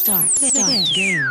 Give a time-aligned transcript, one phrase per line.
[0.00, 0.30] Start.
[0.38, 0.70] Start.
[0.94, 1.26] Game.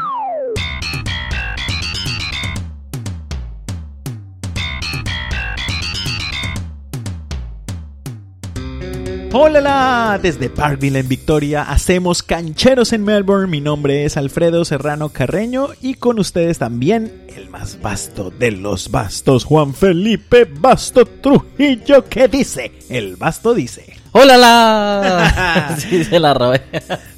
[9.31, 13.47] Hola, desde Parkville en Victoria hacemos cancheros en Melbourne.
[13.47, 18.91] Mi nombre es Alfredo Serrano Carreño y con ustedes también el más vasto de los
[18.91, 23.96] bastos, Juan Felipe Basto Trujillo, que dice, el basto dice.
[24.11, 25.75] ¡Hola la!
[25.79, 26.61] sí, se la robé.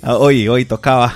[0.01, 1.13] Ah, Hoy, hoy tocaba.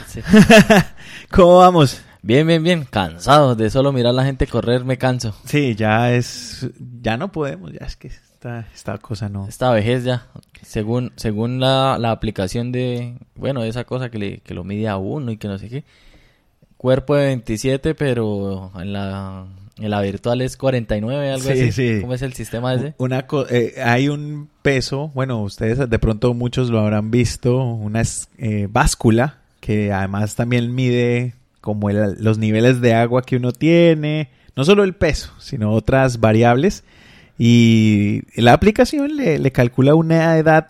[1.31, 2.01] ¿Cómo vamos?
[2.21, 2.85] Bien, bien, bien.
[2.89, 5.35] Cansado de solo mirar a la gente correr, me canso.
[5.45, 6.67] Sí, ya es,
[7.01, 9.47] ya no podemos, ya es que esta, esta cosa no.
[9.47, 10.27] Esta vejez ya,
[10.61, 14.87] según según la, la aplicación de, bueno, de esa cosa que, le, que lo mide
[14.87, 15.83] a uno y que no sé qué.
[16.77, 19.45] Cuerpo de 27, pero en la,
[19.77, 21.71] la virtual es 49, algo Sí, así.
[21.71, 22.01] sí.
[22.01, 22.93] ¿Cómo es el sistema ese?
[22.97, 28.03] Una eh, hay un peso, bueno, ustedes de pronto muchos lo habrán visto, una
[28.37, 34.29] eh, báscula que además también mide como el- los niveles de agua que uno tiene,
[34.55, 36.83] no solo el peso, sino otras variables.
[37.39, 40.67] Y la aplicación le, le calcula una edad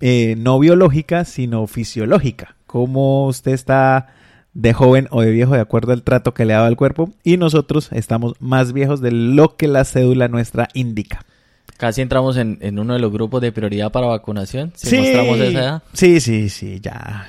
[0.00, 2.54] eh, no biológica, sino fisiológica.
[2.66, 4.14] Cómo usted está
[4.54, 7.10] de joven o de viejo de acuerdo al trato que le ha dado al cuerpo.
[7.24, 11.24] Y nosotros estamos más viejos de lo que la cédula nuestra indica.
[11.76, 14.72] Casi entramos en, en uno de los grupos de prioridad para vacunación.
[14.76, 15.82] Si mostramos esa edad.
[15.92, 17.26] Sí, sí, sí, ya.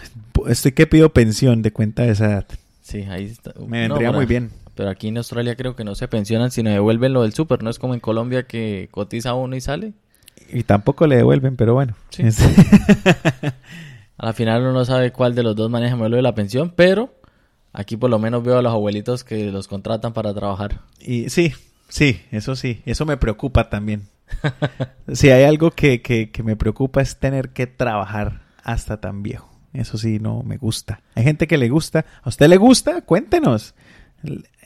[0.47, 2.45] Estoy que pido pensión de cuenta de esa edad.
[2.83, 3.53] Sí, ahí está.
[3.67, 4.51] Me No, vendría para- muy bien.
[4.75, 7.63] Pero aquí en Australia creo que no se pensionan, sino devuelven lo del súper.
[7.63, 9.93] No es como en Colombia que cotiza uno y sale.
[10.51, 11.95] Y tampoco le devuelven, pero bueno.
[12.09, 12.23] Sí.
[14.17, 16.71] A la final uno no sabe cuál de los dos maneja lo de la pensión,
[16.75, 17.13] pero
[17.73, 20.81] aquí por lo menos veo a los abuelitos que los contratan para trabajar.
[20.99, 21.53] y sí,
[21.89, 22.81] sí, eso sí.
[22.85, 24.07] Eso me preocupa también.
[25.13, 29.55] Si hay algo que, que me preocupa es tener que trabajar hasta tan viejo.
[29.73, 31.01] Eso sí, no me gusta.
[31.15, 32.05] Hay gente que le gusta.
[32.23, 33.01] ¿A usted le gusta?
[33.01, 33.75] Cuéntenos.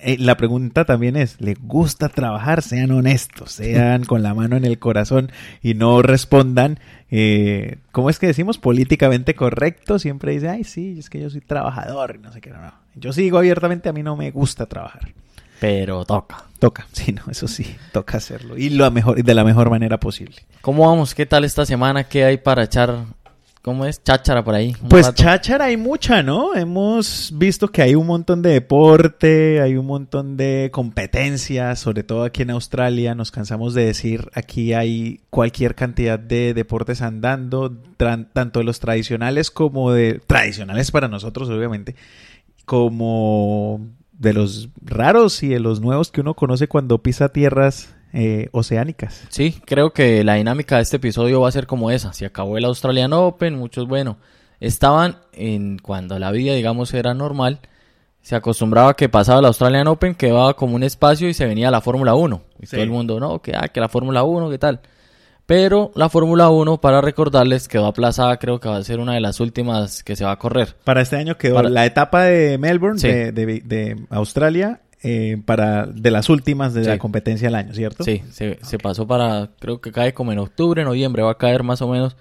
[0.01, 2.61] Eh, La pregunta también es, ¿le gusta trabajar?
[2.61, 6.79] Sean honestos, sean con la mano en el corazón y no respondan,
[7.11, 8.57] eh, ¿cómo es que decimos?
[8.57, 9.99] Políticamente correcto.
[9.99, 12.49] Siempre dice, ay, sí, es que yo soy trabajador y no sé qué.
[12.49, 12.73] No, no.
[12.95, 15.13] Yo sigo abiertamente, a mí no me gusta trabajar.
[15.59, 16.45] Pero toca.
[16.59, 18.57] Toca, sí, no, eso sí, toca hacerlo.
[18.57, 20.37] Y lo mejor, y de la mejor manera posible.
[20.61, 21.13] ¿Cómo vamos?
[21.15, 22.05] ¿Qué tal esta semana?
[22.05, 23.05] ¿Qué hay para echar?
[23.61, 24.01] ¿Cómo es?
[24.01, 24.73] Cháchara por ahí.
[24.89, 25.21] Pues rato.
[25.21, 26.55] cháchara hay mucha, ¿no?
[26.55, 32.23] Hemos visto que hay un montón de deporte, hay un montón de competencias, sobre todo
[32.23, 38.59] aquí en Australia, nos cansamos de decir, aquí hay cualquier cantidad de deportes andando, tanto
[38.59, 40.21] de los tradicionales como de...
[40.25, 41.95] tradicionales para nosotros, obviamente,
[42.63, 43.81] como
[44.13, 49.23] de los raros y de los nuevos que uno conoce cuando pisa tierras eh, oceánicas.
[49.29, 52.13] Sí, creo que la dinámica de este episodio va a ser como esa.
[52.13, 54.17] Se acabó el Australian Open, muchos, bueno,
[54.59, 57.59] estaban en cuando la vida, digamos, era normal.
[58.21, 61.81] Se acostumbraba que pasaba el Australian Open, quedaba como un espacio y se venía la
[61.81, 62.41] Fórmula 1.
[62.59, 62.71] Y Sí.
[62.75, 64.81] todo el mundo, no, que, ah, que la Fórmula 1, ¿qué tal?
[65.45, 69.21] Pero la Fórmula 1, para recordarles, quedó aplazada, creo que va a ser una de
[69.21, 70.75] las últimas que se va a correr.
[70.83, 73.07] Para este año quedó Para- la etapa de Melbourne, Sí.
[73.07, 76.89] de, de- de Australia, eh, para de las últimas de Sí.
[76.89, 78.03] la competencia del año, ¿cierto?
[78.03, 81.63] Sí, se, se pasó para, creo que cae como en octubre, noviembre, va a caer
[81.63, 82.15] más o menos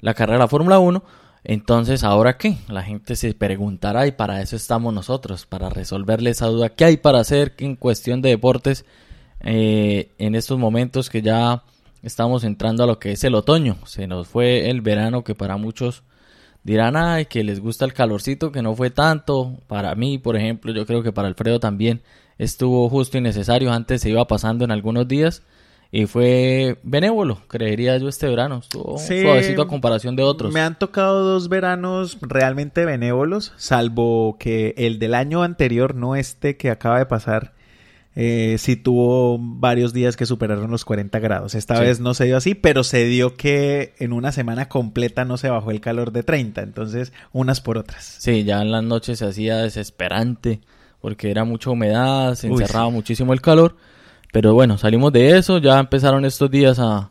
[0.00, 1.02] la carrera de la Fórmula 1.
[1.44, 2.56] Entonces, ¿ahora qué?
[2.68, 6.70] La gente se preguntará y para eso estamos nosotros, para resolverle esa duda.
[6.70, 8.84] ¿Qué hay para hacer en cuestión de deportes
[9.40, 11.62] eh, en estos momentos que ya
[12.02, 13.76] estamos entrando a lo que es el otoño?
[13.86, 16.02] Se nos fue el verano que para muchos
[16.66, 19.56] dirán, ay, que les gusta el calorcito, que no fue tanto.
[19.68, 22.02] Para mí, por ejemplo, yo creo que para Alfredo también
[22.38, 23.72] estuvo justo y necesario.
[23.72, 25.42] Antes se iba pasando en algunos días
[25.92, 28.58] y fue benévolo, creería yo, este verano.
[28.58, 29.22] Estuvo Sí.
[29.22, 30.52] suavecito a comparación de otros.
[30.52, 36.56] Me han tocado dos veranos realmente benévolos, salvo que el del año anterior, no este
[36.56, 37.52] que acaba de pasar,
[38.18, 41.54] eh, sí tuvo varios días que superaron los 40 grados.
[41.54, 41.82] Esta Sí.
[41.82, 45.50] vez no se dio así, pero se dio que en una semana completa no se
[45.50, 48.04] bajó el calor de 30, entonces unas por otras.
[48.18, 50.60] Sí, ya en las noches se hacía desesperante
[51.00, 52.92] porque era mucha humedad, se Uy, encerraba sí.
[52.94, 53.76] muchísimo el calor.
[54.32, 57.10] Pero bueno, salimos de eso, ya empezaron estos días a,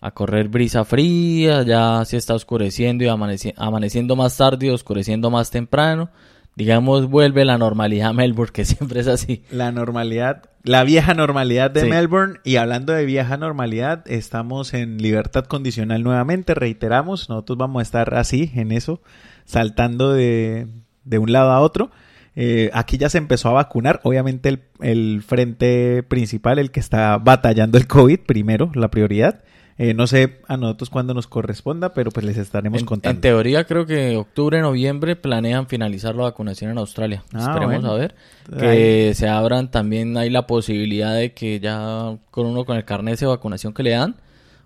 [0.00, 5.30] a correr brisa fría, ya se está oscureciendo y amaneci- amaneciendo más tarde y oscureciendo
[5.30, 6.10] más temprano.
[6.58, 9.44] Digamos, vuelve la normalidad a Melbourne, que siempre es así.
[9.52, 11.88] La normalidad, la vieja normalidad de Sí.
[11.88, 12.40] Melbourne.
[12.42, 16.56] Y hablando de vieja normalidad, estamos en libertad condicional nuevamente.
[16.56, 19.00] Reiteramos, nosotros vamos a estar así, en eso,
[19.44, 20.66] saltando de,
[21.04, 21.92] de un lado a otro.
[22.34, 24.00] Eh, aquí ya se empezó a vacunar.
[24.02, 29.44] Obviamente el, el frente principal, el que está batallando el COVID primero, la prioridad.
[29.80, 33.14] Eh, no sé a nosotros cuándo nos corresponda, pero pues les estaremos En, contando.
[33.16, 37.22] en teoría creo que octubre, noviembre planean finalizar la vacunación en Australia.
[37.32, 37.90] Ah, Esperemos bueno.
[37.92, 38.14] a ver.
[38.58, 43.20] Que se abran también hay la posibilidad de que ya con uno con el carnet
[43.20, 44.16] de vacunación que le dan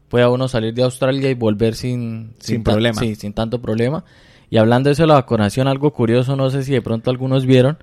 [0.09, 2.99] pueda uno salir de Australia y volver sin, Sin problema.
[3.01, 4.05] Sí, sin tanto problema.
[4.51, 7.45] Y hablando de eso de la vacunación, algo curioso, no sé si de pronto algunos
[7.47, 7.79] vieron.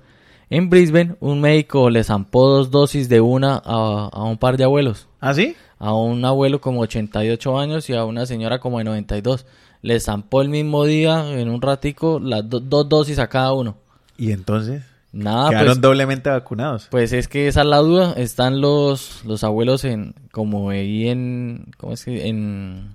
[0.48, 4.64] En Brisbane, un médico le zampó dos dosis de una a, a un par de
[4.64, 5.06] abuelos.
[5.20, 5.54] ¿Ah, sí?
[5.80, 9.46] A un abuelo como 88 años y a una señora como de 92.
[9.82, 13.76] Le zampó el mismo día, en un ratico, las do- dos dosis a cada uno.
[14.18, 14.82] Y entonces
[15.12, 16.86] Nada, quedaron pues, doblemente vacunados.
[16.90, 18.12] pues es que esa es la duda.
[18.12, 22.28] Están los, los abuelos en, como ahí en, ¿cómo es que?
[22.28, 22.94] En,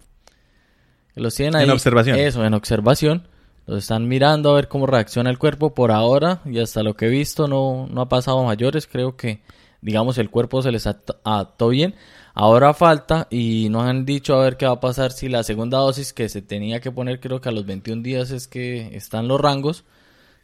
[1.15, 1.63] los tienen ahí.
[1.65, 2.19] En observación.
[2.19, 3.27] Eso, en observación.
[3.67, 7.07] Los están mirando a ver cómo reacciona el cuerpo por ahora y hasta lo que
[7.07, 8.85] he visto no, no ha pasado a mayores.
[8.85, 9.41] Creo que,
[9.81, 11.95] digamos, el cuerpo se les adaptó bien.
[12.35, 15.79] Ahora falta y nos han dicho a ver qué va a pasar si la segunda
[15.79, 19.27] dosis que se tenía que poner, creo que a los 21 días es que están
[19.27, 19.85] los rangos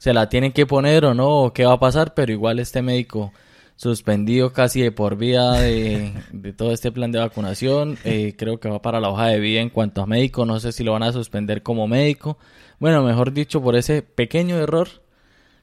[0.02, 2.82] se la tienen que poner o no, o qué va a pasar, pero igual este
[2.82, 3.32] médico
[3.76, 6.12] suspendido casi de por vida de,
[6.58, 9.70] todo este plan de vacunación, eh, creo que va para la hoja de vida en
[9.70, 12.40] cuanto a médico, no sé si lo van a suspender como médico,
[12.80, 14.88] bueno, mejor dicho, por ese pequeño error,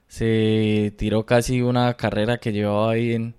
[0.06, 3.34] se tiró casi una carrera que llevaba ahí en,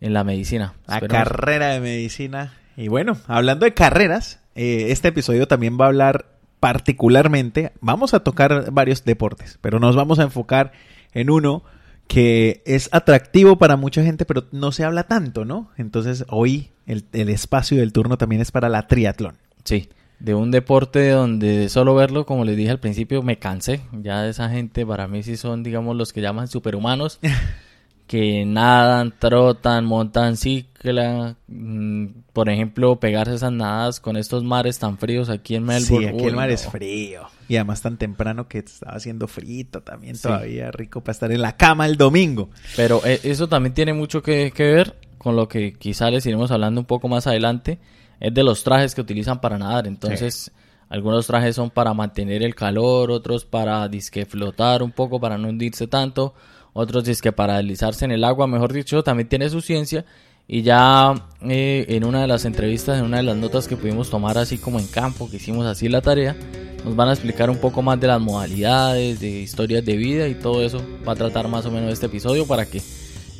[0.00, 0.74] en la medicina.
[0.86, 2.54] La Esperemos- carrera de medicina.
[2.76, 6.26] Y bueno, hablando de carreras, eh, este episodio también va a hablar
[6.60, 10.72] particularmente, vamos a tocar varios deportes, pero nos vamos a enfocar
[11.12, 11.62] en uno
[12.08, 15.70] que es atractivo para mucha gente, pero no se habla tanto, ¿no?
[15.76, 19.36] Entonces hoy el, el espacio del turno también es para la triatlón.
[19.64, 19.88] Sí,
[20.20, 23.80] de un deporte donde de solo verlo, como les dije al principio, me cansé.
[23.92, 27.18] Ya esa gente para mí sí son, digamos, los que llaman superhumanos,
[28.06, 31.36] que nadan, trotan, montan cicla.
[31.48, 36.06] mm, por ejemplo, pegarse esas nadadas con estos mares tan fríos aquí en Melbourne.
[36.08, 36.54] Sí, aquí Uy, el mar no.
[36.54, 37.22] es frío.
[37.48, 40.22] Y además tan temprano que estaba haciendo frito también Sí.
[40.24, 42.50] todavía rico para estar en la cama el domingo.
[42.76, 46.50] Pero eh, eso también tiene mucho que, que ver con lo que quizá les iremos
[46.50, 47.78] hablando un poco más adelante.
[48.20, 49.86] Es de los trajes que utilizan para nadar.
[49.86, 50.52] Entonces,
[50.88, 55.48] algunos trajes son para mantener el calor, otros para disque flotar un poco, para no
[55.48, 56.34] hundirse tanto,
[56.76, 58.46] otros disque para deslizarse en el agua.
[58.46, 60.04] Mejor dicho, también tiene su ciencia.
[60.46, 64.10] Y ya eh, en una de las entrevistas, en una de las notas que pudimos
[64.10, 66.36] tomar así como en campo, que hicimos así la tarea,
[66.84, 70.34] nos van a explicar un poco más de las modalidades, de historias de vida y
[70.34, 72.80] todo eso va a tratar más o menos este episodio para que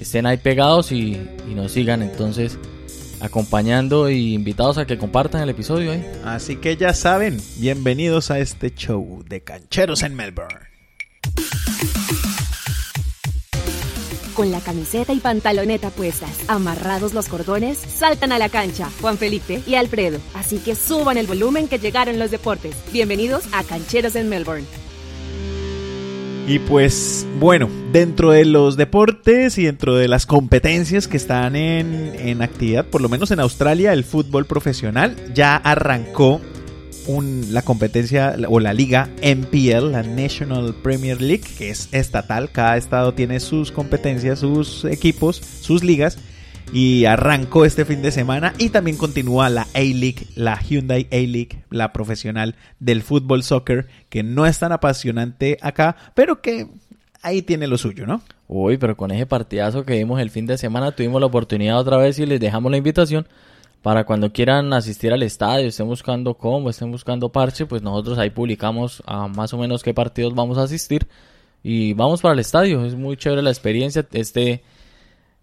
[0.01, 1.13] estén ahí pegados y,
[1.49, 2.59] y nos sigan entonces
[3.21, 6.05] acompañando y invitados a que compartan el episodio ahí.
[6.25, 10.76] Así que ya saben, bienvenidos a este show de cancheros en Melbourne.
[14.37, 19.63] Con la camiseta y pantaloneta puestas, amarrados los cordones, saltan a la cancha Juan Felipe
[19.67, 20.19] y Alfredo.
[20.35, 22.77] Así que suban el volumen que llegaron los deportes.
[22.93, 24.67] Bienvenidos a Cancheros en Melbourne.
[26.47, 32.15] Y pues bueno, dentro de los deportes y dentro de las competencias que están en,
[32.15, 36.43] en actividad, por lo menos en Australia, el fútbol profesional ya arrancó
[37.07, 42.51] un- la competencia o la liga NPL, la National Premier League, que es estatal.
[42.51, 46.19] Cada estado tiene sus competencias, sus equipos, sus ligas.
[46.73, 51.93] Y arrancó este fin de semana y también continúa la A-League, la Hyundai A-League, la
[51.93, 56.67] profesional del fútbol soccer, que no es tan apasionante acá, pero que
[57.23, 58.21] ahí tiene lo suyo, ¿no?
[58.49, 61.99] Uy, pero con ese partidazo que vimos el fin de semana tuvimos la oportunidad otra
[61.99, 63.29] vez y les dejamos la invitación
[63.87, 68.31] para cuando quieran asistir al estadio, estén buscando cómo, estén buscando parche, pues nosotros ahí
[68.31, 71.07] publicamos a más o menos qué partidos vamos a asistir
[71.63, 72.85] y vamos para el estadio.
[72.85, 74.05] Es muy chévere la experiencia.
[74.11, 74.65] Este,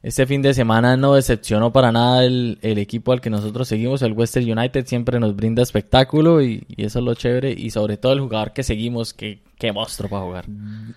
[0.01, 4.01] este fin de semana no decepcionó para nada el, el equipo al que nosotros seguimos,
[4.01, 8.11] el Western United, siempre nos brinda espectáculo y, eso es lo chévere y sobre todo
[8.11, 10.45] el jugador que seguimos, que qué monstruo para jugar.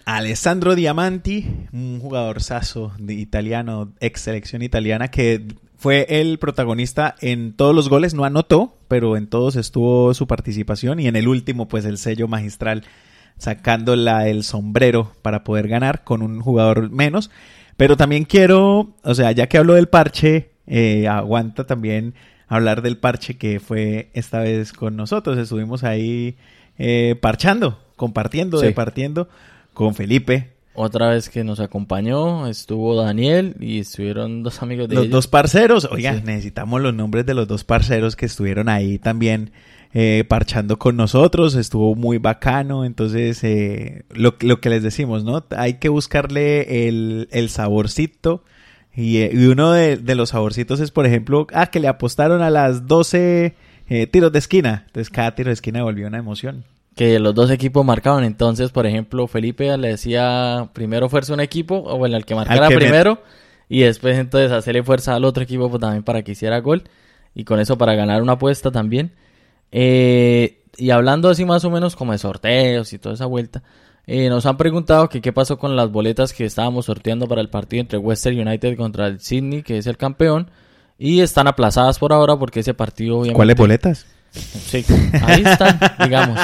[0.04, 5.46] Alessandro Diamanti, un jugador saso italiano, ex selección italiana, que
[5.78, 11.00] fue el protagonista en todos los goles, no anotó, pero en todos estuvo su participación
[11.00, 12.84] y en el último, pues el sello magistral,
[13.38, 17.30] sacándola el sombrero para poder ganar con un jugador menos.
[17.76, 22.14] Pero también quiero, o sea, ya que hablo del parche, eh, aguanta también
[22.48, 25.36] hablar del parche que fue esta vez con nosotros.
[25.36, 26.36] Estuvimos ahí
[26.78, 28.66] eh, parchando, compartiendo, Sí.
[28.66, 29.28] departiendo
[29.74, 35.04] con Felipe, Otra vez que nos acompañó estuvo Daniel y estuvieron dos amigos de los
[35.04, 35.12] ellos.
[35.12, 35.88] dos parceros.
[35.90, 36.22] Oigan, Sí.
[36.26, 39.50] necesitamos los nombres de los dos parceros que estuvieron ahí también
[39.94, 41.54] eh, parchando con nosotros.
[41.54, 42.84] Estuvo muy bacano.
[42.84, 45.44] Entonces, eh, lo, lo que les decimos, ¿no?
[45.56, 48.44] Hay que buscarle el, el saborcito.
[48.94, 52.42] Y, eh, y uno de, de los saborcitos es, por ejemplo, ah, que le apostaron
[52.42, 53.54] a las 12
[53.88, 54.84] eh, tiros de esquina.
[54.86, 56.64] Entonces cada tiro de esquina volvió una emoción.
[56.96, 58.24] Que los dos equipos marcaban.
[58.24, 62.68] Entonces, por ejemplo, Felipe le decía primero fuerza un equipo, o bueno, al que marcara
[62.68, 63.22] que primero,
[63.68, 66.82] y después entonces hacerle fuerza al otro equipo pues, también para que hiciera gol.
[67.34, 69.12] Y con eso para ganar una apuesta también.
[69.70, 73.62] Eh, y hablando así más o menos como de sorteos y toda esa vuelta,
[74.06, 77.48] eh, nos han preguntado que qué pasó con las boletas que estábamos sorteando para el
[77.48, 80.50] partido entre Western United contra el Sydney, que es el campeón,
[80.98, 83.36] y están aplazadas por ahora porque ese partido obviamente...
[83.36, 84.06] ¿Cuáles boletas?
[84.36, 84.84] Sí,
[85.22, 86.38] ahí están, digamos.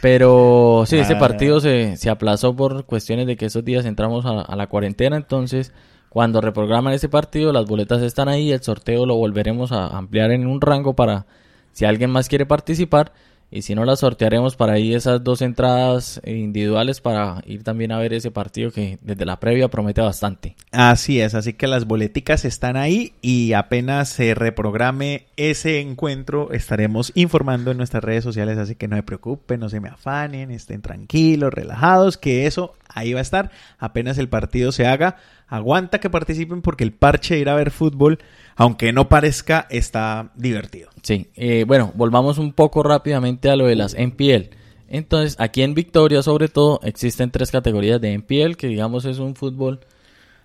[0.00, 1.18] Pero sí, ese Ah.
[1.18, 5.16] partido se, se aplazó por cuestiones de que esos días entramos a, a la cuarentena,
[5.16, 5.72] entonces
[6.08, 10.46] cuando reprograman ese partido las boletas están ahí, el sorteo lo volveremos a ampliar en
[10.46, 11.26] un rango para
[11.72, 13.12] si alguien más quiere participar
[13.54, 17.98] y si no las sortearemos para ahí esas dos entradas individuales para ir también a
[17.98, 20.56] ver ese partido que desde la previa promete bastante.
[20.72, 27.12] Así es, así que las boleticas están ahí y apenas se reprograme ese encuentro estaremos
[27.14, 30.82] informando en nuestras redes sociales, así que no se preocupen, no se me afanen, estén
[30.82, 35.16] tranquilos, relajados, que eso ahí va a estar apenas el partido se haga.
[35.46, 38.18] Aguanta que participen porque el parche de ir a ver fútbol,
[38.56, 40.90] aunque no parezca, está divertido.
[41.02, 44.50] Sí, eh, bueno, volvamos un poco rápidamente a lo de las NPL.
[44.88, 49.34] Entonces, aquí en Victoria, sobre todo, existen tres categorías de NPL, que digamos es un
[49.34, 49.80] fútbol.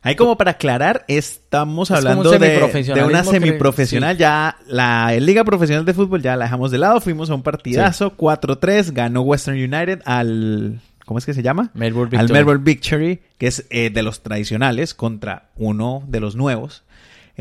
[0.01, 4.16] Ahí como para aclarar, estamos Es como un hablando de, una que- semiprofesional.
[4.16, 4.20] sí.
[4.22, 7.01] Ya la Liga Profesional de Fútbol ya la dejamos de lado.
[7.01, 8.94] Fuimos a un partidazo, 4-3.
[8.94, 10.80] Ganó Western United al...
[11.06, 11.72] ¿Cómo es que se llama?
[11.74, 12.34] Melbourne Al Victory.
[12.39, 16.84] Melbourne Victory, que es eh, de los tradicionales, contra uno de los nuevos.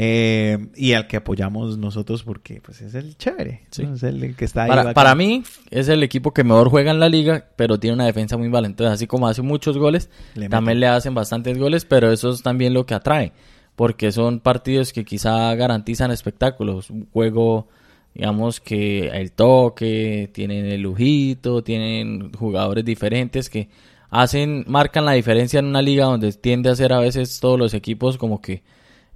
[0.01, 3.63] Eh, y al que apoyamos nosotros porque pues es el chévere.
[3.73, 3.83] Sí.
[3.83, 3.95] ¿no?
[3.95, 4.69] Es el que está ahí.
[4.69, 8.07] Para, para mí, es el equipo que mejor juega en la liga, pero tiene una
[8.07, 8.69] defensa muy mala.
[8.69, 10.81] Entonces, así como hace muchos goles, Le también meten.
[10.81, 13.33] le hacen bastantes goles, pero eso es también lo que atrae.
[13.75, 16.91] Porque son partidos que quizá garantizan espectáculos.
[16.91, 17.67] Un juego,
[18.15, 23.69] digamos que el toque, tienen el lujito, tienen jugadores diferentes que
[24.11, 27.75] hacen, marcan la diferencia en una liga donde tiende a ser a veces todos los
[27.75, 28.63] equipos como que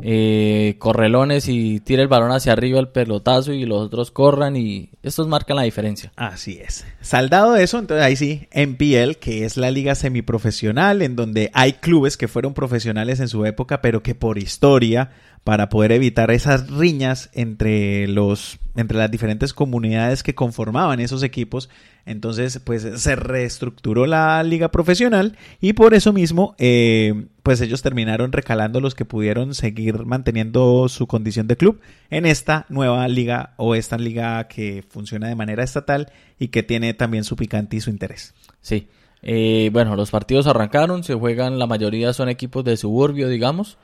[0.00, 4.90] eh, correlones y tira el balón hacia arriba el pelotazo y los otros corran y
[5.02, 6.12] estos marcan la diferencia.
[6.16, 6.84] Así es.
[7.00, 12.16] Saldado eso, entonces ahí sí, NPL, que es la liga semiprofesional, en donde hay clubes
[12.16, 15.10] que fueron profesionales en su época, pero que por historia,
[15.44, 21.68] para poder evitar esas riñas entre los, entre las diferentes comunidades que conformaban esos equipos,
[22.06, 28.32] entonces pues se reestructuró la liga profesional y por eso mismo, eh, pues ellos terminaron
[28.32, 31.80] recalando los que pudieron seguir manteniendo su condición de club
[32.10, 36.94] en esta nueva liga o esta liga que funciona de manera estatal y que tiene
[36.94, 38.34] también su picante y su interés.
[38.60, 38.88] Sí.
[39.22, 43.76] Eh, bueno, los partidos arrancaron, se juegan, la mayoría son equipos de suburbio, digamos.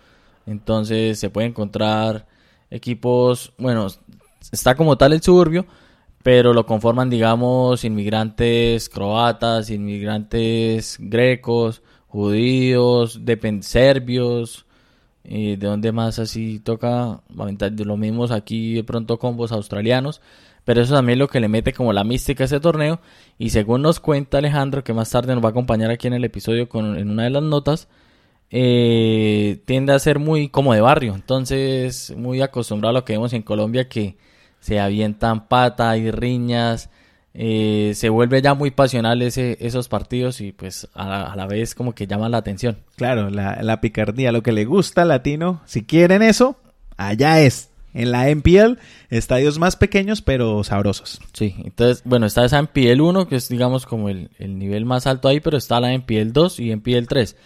[0.46, 2.26] Entonces se puede encontrar
[2.70, 3.88] equipos, bueno,
[4.52, 5.66] está como tal el suburbio,
[6.22, 14.66] pero lo conforman, digamos, inmigrantes croatas, inmigrantes grecos, judíos, depen- serbios,
[15.24, 20.22] de dónde más así toca, de lo mismos aquí de pronto combos australianos,
[20.64, 23.00] pero eso también es lo que le mete como la mística a ese torneo
[23.38, 26.24] y según nos cuenta Alejandro, que más tarde nos va a acompañar aquí en el
[26.24, 27.88] episodio con, en una de las notas,
[28.50, 33.34] eh, tiende a ser muy como de barrio, entonces muy acostumbrado a lo que vemos
[33.34, 34.16] en Colombia que
[34.60, 36.88] se avientan pata y riñas,
[37.40, 41.46] eh, se vuelve ya muy pasional ese, esos partidos y pues a la, a la
[41.46, 42.78] vez como que llama la atención.
[42.96, 46.56] Claro, la, la picardía, lo que le gusta al latino, si quieren eso,
[46.96, 47.70] allá es.
[47.94, 48.78] En la NPL,
[49.08, 51.20] estadios más pequeños pero sabrosos.
[51.32, 55.06] Sí, entonces, bueno, está esa NPL 1, que es digamos como el, el nivel más
[55.06, 57.36] alto ahí, pero está la NPL 2 y NPL 3.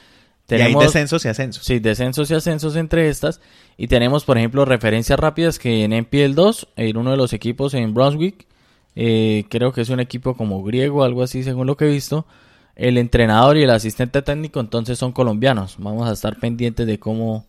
[0.48, 1.64] Y hay descensos y ascensos.
[1.64, 3.40] Sí, descensos y ascensos entre estas.
[3.76, 7.74] Y tenemos, por ejemplo, referencias rápidas que en NPL 2, en uno de los equipos
[7.74, 8.46] en Brunswick,
[8.94, 12.26] eh, creo que es un equipo como griego, algo así, según lo que he visto.
[12.74, 15.76] El entrenador y el asistente técnico entonces son colombianos.
[15.78, 17.46] Vamos a estar pendientes de cómo,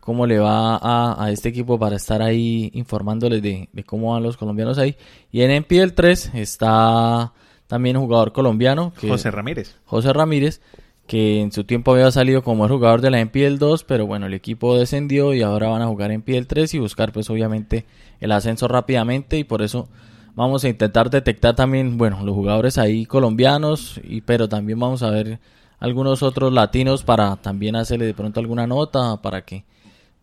[0.00, 4.22] cómo le va a, a este equipo para estar ahí informándoles de, de cómo van
[4.22, 4.96] los colombianos ahí.
[5.30, 7.32] Y en NPL 3 está
[7.66, 9.76] también un jugador colombiano, que José Ramírez.
[9.86, 10.60] José Ramírez,
[11.06, 14.26] que en su tiempo había salido como el jugador de la NPL 2, pero bueno,
[14.26, 17.86] el equipo descendió y ahora van a jugar en NPL 3 y buscar pues obviamente
[18.20, 19.88] el ascenso rápidamente y por eso
[20.34, 25.10] vamos a intentar detectar también, bueno, los jugadores ahí colombianos, y, pero también vamos a
[25.10, 25.40] ver
[25.78, 29.64] algunos otros latinos para también hacerle de pronto alguna nota para que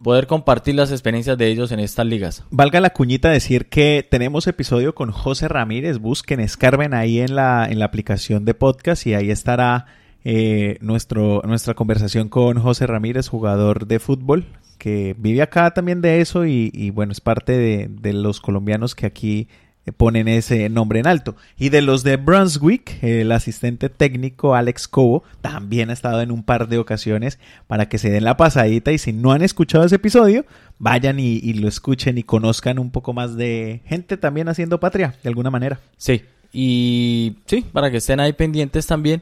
[0.01, 2.43] poder compartir las experiencias de ellos en estas ligas.
[2.49, 5.99] Valga la cuñita decir que tenemos episodio con José Ramírez.
[5.99, 9.87] Busquen, escarben ahí en la, en la aplicación de podcast y ahí estará
[10.23, 14.45] eh, nuestro, nuestra conversación con José Ramírez, jugador de fútbol,
[14.77, 18.95] que vive acá también de eso y, y bueno, es parte de, de los colombianos
[18.95, 19.49] que aquí
[19.97, 21.35] ponen ese nombre en alto.
[21.57, 26.43] Y de los de Brunswick, el asistente técnico Alex Cobo también ha estado en un
[26.43, 29.95] par de ocasiones para que se den la pasadita y si no han escuchado ese
[29.95, 30.45] episodio,
[30.77, 35.15] vayan y, y lo escuchen y conozcan un poco más de gente también haciendo patria,
[35.23, 35.79] de alguna manera.
[35.97, 39.21] Sí, y sí, para que estén ahí pendientes también.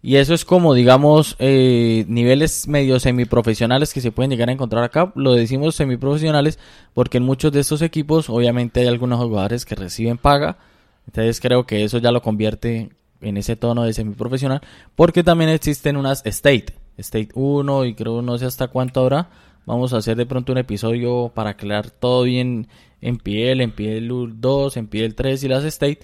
[0.00, 4.84] Y eso es como, digamos, eh, niveles medio semiprofesionales que se pueden llegar a encontrar
[4.84, 5.12] acá.
[5.16, 6.58] Lo decimos semiprofesionales
[6.94, 10.58] porque en muchos de estos equipos obviamente hay algunos jugadores que reciben paga.
[11.06, 12.90] Entonces creo que eso ya lo convierte
[13.20, 14.60] en ese tono de semiprofesional.
[14.94, 16.74] Porque también existen unas State.
[16.96, 19.30] State 1 y creo no sé hasta cuánto habrá.
[19.66, 22.68] Vamos a hacer de pronto un episodio para aclarar todo bien
[23.00, 25.98] en piel, en piel 2, en piel 3 y las State.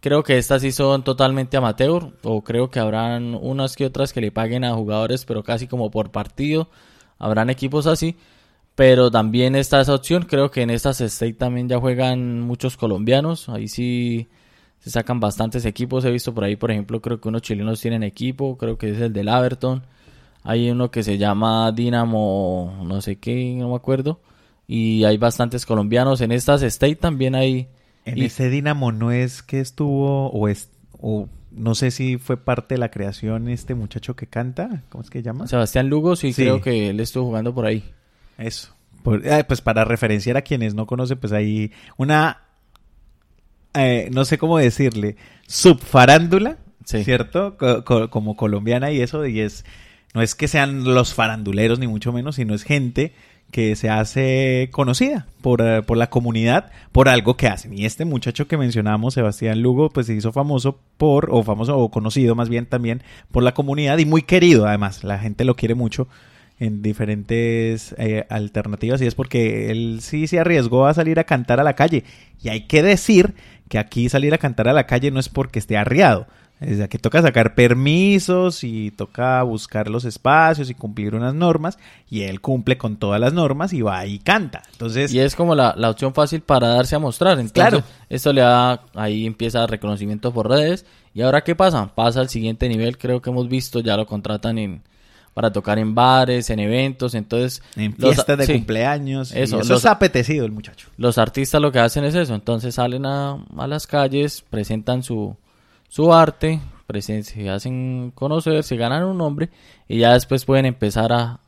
[0.00, 4.20] Creo que estas sí son totalmente amateur, o creo que habrán unas que otras que
[4.20, 6.68] le paguen a jugadores, pero casi como por partido.
[7.18, 8.16] Habrán equipos así,
[8.76, 10.24] pero también está esa opción.
[10.24, 13.48] Creo que en estas state también ya juegan muchos colombianos.
[13.48, 14.28] Ahí sí
[14.78, 16.04] se sacan bastantes equipos.
[16.04, 19.00] He visto por ahí, por ejemplo, creo que unos chilenos tienen equipo, creo que es
[19.00, 19.84] el del Aberton.
[20.44, 24.20] Hay uno que se llama Dinamo, no sé qué, no me acuerdo.
[24.68, 26.20] Y hay bastantes colombianos.
[26.20, 27.68] En estas state también hay
[28.08, 30.68] En Y- ese Dinamo no es que estuvo o es
[31.00, 35.10] o no sé si fue parte de la creación este muchacho que canta, ¿cómo es
[35.10, 35.46] que se llama?
[35.46, 36.42] Sebastián Lugo, sí, Sí.
[36.42, 37.84] creo que él estuvo jugando por ahí.
[38.36, 38.74] Eso.
[39.02, 42.42] Por- eh, pues para referenciar a quienes no conocen, pues hay una,
[43.74, 47.04] eh, no sé cómo decirle, subfarándula, Sí.
[47.04, 47.56] ¿cierto?
[47.56, 49.64] Co- co- como colombiana y eso, y es,
[50.14, 53.12] no es que sean los faranduleros ni mucho menos, sino es gente
[53.50, 57.76] que se hace conocida por, eh, por la comunidad por algo que hacen.
[57.76, 61.90] Y este muchacho que mencionamos, Sebastián Lugo, pues se hizo famoso por, o famoso, o
[61.90, 65.04] conocido más bien también por la comunidad y muy querido además.
[65.04, 66.08] La gente lo quiere mucho
[66.60, 71.60] en diferentes eh, alternativas y es porque él sí se arriesgó a salir a cantar
[71.60, 72.04] a la calle.
[72.42, 73.34] Y hay que decir
[73.68, 76.26] que aquí salir a cantar a la calle no es porque esté arriado.
[76.60, 81.78] Es que toca sacar permisos y toca buscar los espacios y cumplir unas normas
[82.10, 84.62] y él cumple con todas las normas y va y canta.
[84.72, 87.38] Entonces, Y es como la, la opción fácil para darse a mostrar.
[87.38, 87.82] Entonces, Claro.
[88.08, 90.84] esto le da, ahí empieza reconocimiento por redes.
[91.14, 91.94] ¿Y ahora qué pasa?
[91.94, 94.82] Pasa al siguiente nivel, creo que hemos visto, ya lo contratan en
[95.34, 97.62] para tocar en bares, en eventos, entonces...
[97.76, 100.88] en fiestas de sí, cumpleaños, Eso, eso, los- es apetecido el muchacho.
[100.96, 105.36] Los artistas lo que hacen es eso, entonces salen a, a las calles, presentan su,
[105.88, 106.60] su arte,
[107.00, 109.50] se hacen conocer, se ganan un nombre
[109.88, 111.40] y ya después pueden empezar a,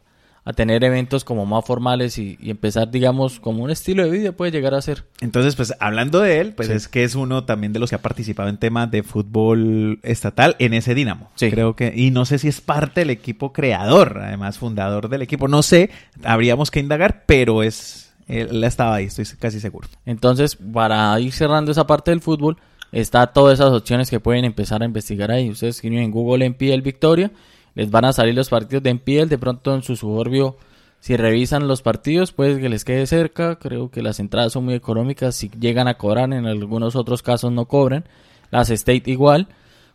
[0.44, 4.32] a tener eventos como más formales y, y empezar, digamos, como un estilo de vida
[4.32, 5.04] puede llegar a ser.
[5.20, 6.74] Entonces, pues hablando de él, pues Sí.
[6.74, 10.56] es que es uno también de los que ha participado en temas de fútbol estatal
[10.58, 11.30] en ese Dinamo.
[11.36, 11.50] Sí.
[11.50, 15.48] Creo que, y no sé si es parte del equipo creador, además fundador del equipo,
[15.48, 15.90] no sé,
[16.24, 19.88] habríamos que indagar, pero es, él estaba ahí, estoy casi seguro.
[20.06, 22.56] Entonces, para ir cerrando esa parte del fútbol,
[22.92, 25.50] está todas esas opciones que pueden empezar a investigar ahí.
[25.50, 27.30] Ustedes escriben en Google MPL Victoria,
[27.74, 30.56] les van a salir los partidos de MPL, de pronto en su suburbio,
[31.00, 33.56] si revisan los partidos, puede que les quede cerca.
[33.56, 37.50] Creo que las entradas son muy económicas, si llegan a cobrar, en algunos otros casos
[37.50, 38.04] no cobran.
[38.50, 39.48] Las State igual.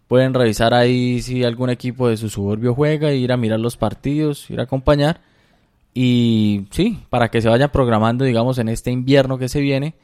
[0.07, 4.49] Pueden revisar ahí si algún equipo de su suburbio juega, ir a mirar los partidos,
[4.49, 5.21] ir a acompañar.
[5.93, 9.95] Y sí, para que se vayan programando, digamos, en este invierno que se viene,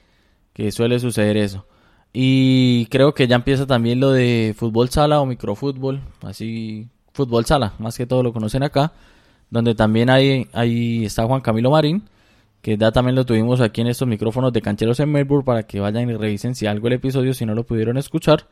[0.53, 1.65] que suele suceder eso.
[2.13, 7.73] Y creo que ya empieza también lo de fútbol sala o microfútbol, así fútbol sala,
[7.79, 8.91] más que todo lo conocen acá,
[9.49, 12.03] donde también hay, ahí está Juan Camilo Marín,
[12.61, 15.79] que ya también lo tuvimos aquí en estos micrófonos de cancheros en Melbourne para que
[15.79, 18.47] vayan y revisen si algo el episodio, si no lo pudieron escuchar.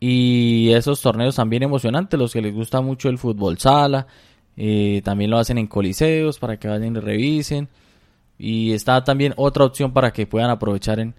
[0.00, 4.06] Y esos torneos también emocionantes, los que les gusta mucho el fútbol sala,
[4.56, 7.68] eh, también lo hacen en coliseos para que vayan y revisen.
[8.38, 11.14] Y está también otra opción para que puedan aprovechar en,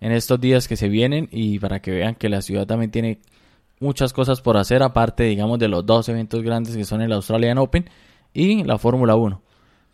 [0.00, 3.20] en estos días que se vienen y para que vean que la ciudad también tiene
[3.80, 7.58] muchas cosas por hacer, aparte, digamos, de los dos eventos grandes que son el Australian
[7.58, 7.88] Open
[8.32, 9.42] y la Fórmula 1.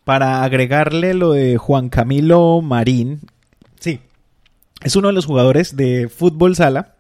[0.05, 3.21] Para agregarle lo de Juan Camilo Marín,
[3.81, 4.01] sí,
[4.83, 6.95] es uno de los jugadores de fútbol sala,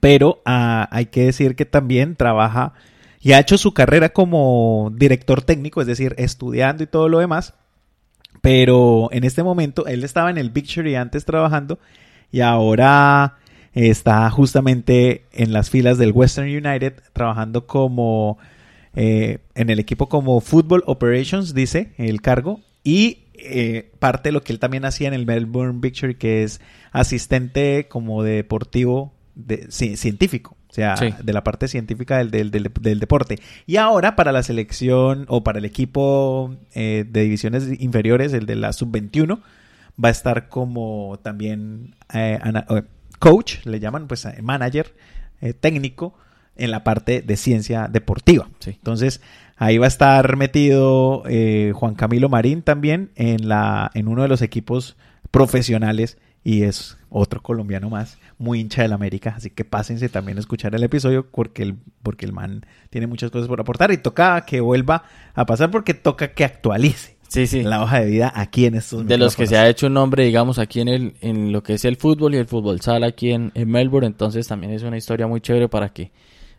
[0.00, 2.72] pero ah, hay que decir que también trabaja
[3.20, 7.54] y ha hecho su carrera como director técnico, es decir, estudiando y todo lo demás.
[8.40, 11.78] Pero en este momento él estaba en el Victory antes trabajando
[12.32, 13.36] y ahora
[13.74, 18.38] está justamente en las filas del Western United trabajando como
[18.94, 24.42] eh, en el equipo como Football Operations, dice el cargo, y eh, parte de lo
[24.42, 26.60] que él también hacía en el Melbourne Victory, que es
[26.92, 30.56] asistente como de deportivo de, ci- científico.
[30.68, 31.10] O sea, Sí.
[31.22, 33.38] de la parte científica del, del, del- del deporte.
[33.66, 38.56] Y ahora para la selección o para el equipo eh, de divisiones inferiores, el de
[38.56, 39.40] la sub-21,
[40.02, 42.66] va a estar como también eh, ana-
[43.18, 44.94] coach, le llaman pues eh, manager,
[45.40, 46.14] eh, técnico,
[46.56, 48.48] en la parte de ciencia deportiva.
[48.58, 48.70] Sí.
[48.70, 49.20] Entonces,
[49.56, 54.28] ahí va a estar metido eh, Juan Camilo Marín también en, la, en uno de
[54.28, 54.96] los equipos
[55.30, 60.40] profesionales y es otro colombiano más, muy hincha del América, así que pásense también a
[60.40, 64.40] escuchar el episodio porque el, porque el man tiene muchas cosas por aportar y toca
[64.44, 67.62] que vuelva a pasar porque toca que actualice Sí, sí.
[67.62, 70.24] la hoja de vida aquí en estos de los que se ha hecho un nombre,
[70.24, 73.30] digamos, aquí en el en lo que es el fútbol y el fútbol sala aquí
[73.30, 76.12] en, en Melbourne, entonces también es una historia muy chévere para que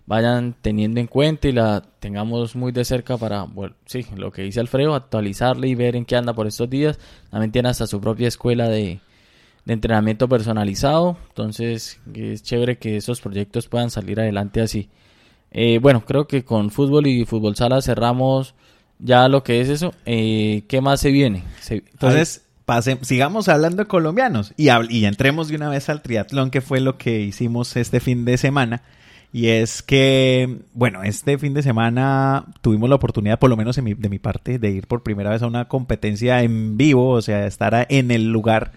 [0.06, 4.42] vayan teniendo en cuenta y la tengamos muy de cerca para, bueno, sí, lo que
[4.42, 7.00] dice Alfredo, actualizarle y ver en qué anda por estos días.
[7.30, 9.00] También tiene hasta su propia escuela de,
[9.66, 14.90] de entrenamiento personalizado, entonces es chévere que esos proyectos puedan salir adelante así.
[15.52, 18.56] Eh, bueno, creo que con fútbol y fútbol sala cerramos
[19.00, 19.94] ya lo que es eso.
[20.06, 21.44] Eh, ¿Qué más se viene?
[21.62, 24.70] Se- Entonces, pase- sigamos hablando de colombianos y,
[25.06, 28.82] entremos de una vez al triatlón, que fue lo que hicimos este fin de semana.
[29.36, 33.84] Y es que, bueno, este fin de semana tuvimos la oportunidad, por lo menos en
[33.86, 37.22] mi- de mi parte, de ir por primera vez a una competencia en vivo, o
[37.22, 38.74] sea, estar en el lugar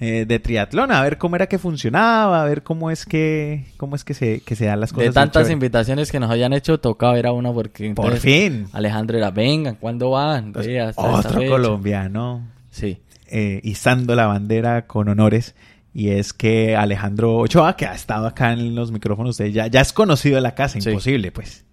[0.00, 3.94] eh, de triatlón, a ver cómo era que funcionaba, a ver cómo es que, cómo
[3.96, 5.08] es que se, que se dan las cosas.
[5.08, 8.66] de tantas invitaciones que nos habían hecho, tocaba ver a una porque Por fin.
[8.72, 10.54] Alejandro era, vengan, ¿cuándo van?
[10.56, 11.50] Hasta otro fecha".
[11.50, 15.54] colombiano Sí, eh, izando la bandera con honores.
[15.92, 19.80] Y es que Alejandro Ochoa, que ha estado acá en los micrófonos, de ya, ya
[19.80, 20.88] es conocido de la casa, Sí.
[20.88, 21.64] imposible, pues.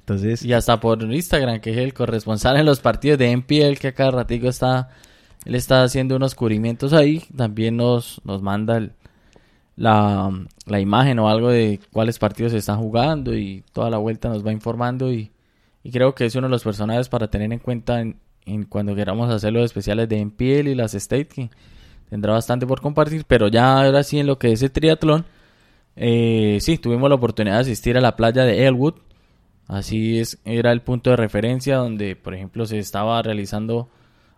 [0.00, 3.88] Entonces, y hasta por Instagram, que es el corresponsal en los partidos de NPL, que
[3.88, 4.88] acá ratico está,
[5.44, 8.90] él está haciendo unos cubrimientos ahí, también nos, nos manda
[9.76, 10.30] la,
[10.66, 14.46] la imagen o algo de cuáles partidos se están jugando y toda la vuelta nos
[14.46, 15.32] va informando y,
[15.82, 18.94] y creo que es uno de los personajes para tener en cuenta en, en cuando
[18.94, 21.50] queramos hacer los especiales de NPL y las State, que
[22.08, 25.24] tendrá bastante por compartir, pero ya ahora sí en lo que es el triatlón,
[25.96, 28.94] eh, sí, tuvimos la oportunidad de asistir a la playa de Elwood,
[29.66, 33.88] así es, era el punto de referencia donde, por ejemplo, se estaba realizando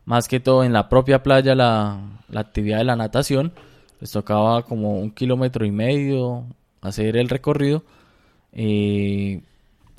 [0.05, 3.53] más que todo en la propia playa la, la actividad de la natación,
[4.01, 6.45] les tocaba como un kilómetro y medio
[6.83, 7.83] hacer el recorrido,
[8.53, 9.41] eh,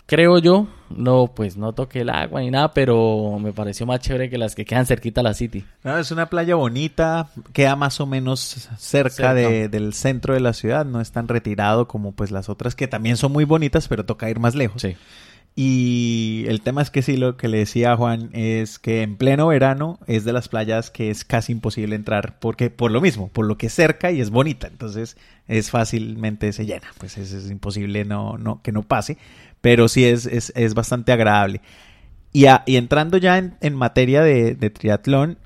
[0.05, 4.29] creo yo, no, pues no toqué el agua ni nada, pero me pareció más chévere
[4.29, 5.65] que las que quedan cerquita a la City.
[5.83, 8.39] no, es una playa bonita, queda más o menos
[8.77, 9.33] cerca, Cerca.
[9.33, 12.87] de- del centro de la ciudad, no es tan retirado como pues las otras que
[12.87, 14.81] también son muy bonitas, pero toca ir más lejos.
[14.81, 14.95] Sí.
[15.57, 19.15] Y el tema es que sí, lo que le decía a Juan es que en
[19.15, 23.29] pleno verano es de las playas que es casi imposible entrar, porque por lo mismo,
[23.29, 25.15] por lo que es cerca y es bonita, entonces
[25.47, 29.17] es fácilmente se llena, pues es, es imposible no, que no pase,
[29.61, 31.61] pero sí es, es, es bastante agradable.
[32.33, 35.37] Y, a- y entrando ya en, materia de, de triatlón,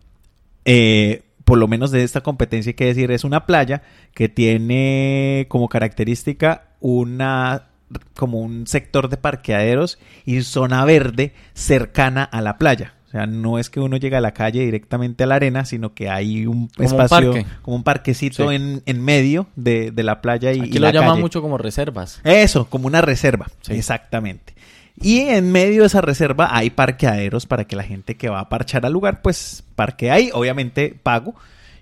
[0.66, 5.48] eh, por lo menos de esta competencia hay que decir, es una playa que tiene
[5.50, 7.69] como característica una
[8.16, 12.94] como un sector de parqueaderos y zona verde cercana a la playa.
[13.08, 15.96] O sea, no es que uno llegue a la calle directamente a la arena, sino
[15.96, 18.56] que hay un Como espacio, como un parquecito Sí.
[18.56, 21.22] en, en medio de, de la playa y, Aquí y lo la llaman calle.
[21.22, 22.22] mucho como reservas.
[22.24, 23.48] Eso, como una reserva.
[23.62, 23.74] Sí.
[23.74, 24.54] Exactamente.
[25.02, 28.50] Y en medio de esa reserva hay parqueaderos para que la gente que va a
[28.50, 31.34] parchar al lugar, pues parque ahí, obviamente pago.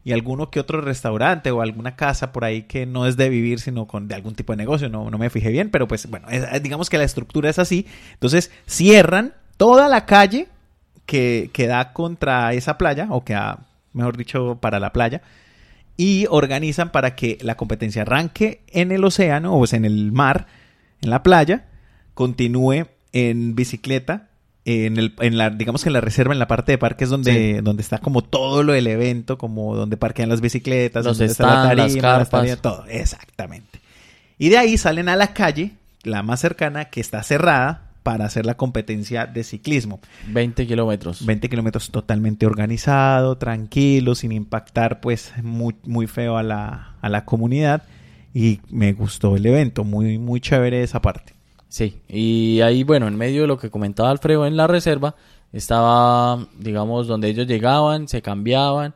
[0.07, 3.59] Y alguno que otro restaurante o alguna casa por ahí que no es de vivir,
[3.59, 4.87] sino con de algún tipo de negocio.
[4.87, 7.85] No, no me fijé bien, pero pues bueno, es- digamos que la estructura es así.
[8.13, 10.47] Entonces cierran toda la calle
[11.05, 13.37] que, que da contra esa playa, o que
[13.91, 15.21] mejor dicho, para la playa
[15.97, 20.47] y organizan para que la competencia arranque en el océano o pues, en el mar,
[21.01, 21.65] en la playa,
[22.13, 24.29] continúe en bicicleta,
[24.69, 27.61] en el, en la, digamos que en la reserva, en la parte de parques donde,
[27.61, 31.47] donde está como todo lo del evento, como donde parquean las bicicletas, Los donde está
[31.47, 32.29] la tarima, las carpas.
[32.29, 33.79] tarimas, todo, exactamente.
[34.37, 35.71] Y de ahí salen a la calle,
[36.03, 40.01] la más cercana, que está cerrada para hacer la competencia de ciclismo.
[40.27, 41.25] 20 kilómetros.
[41.25, 47.23] 20 kilómetros totalmente organizado, tranquilo, sin impactar pues muy, muy feo a la, a la
[47.23, 47.83] comunidad.
[48.33, 51.36] Y me gustó el evento, muy, muy chévere esa parte.
[51.69, 55.15] Sí, y ahí, bueno, en medio de lo que comentaba Alfredo en la reserva,
[55.51, 58.93] estaba, digamos, donde ellos llegaban, se cambiaban,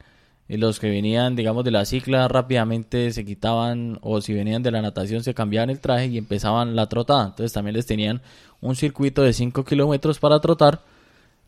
[0.47, 4.71] y los que venían, digamos, de la cicla rápidamente se quitaban, o si venían de
[4.71, 7.27] la natación se cambiaban el traje y empezaban la trotada.
[7.27, 8.21] Entonces también les tenían
[8.61, 10.81] un circuito de 5 kilómetros para trotar,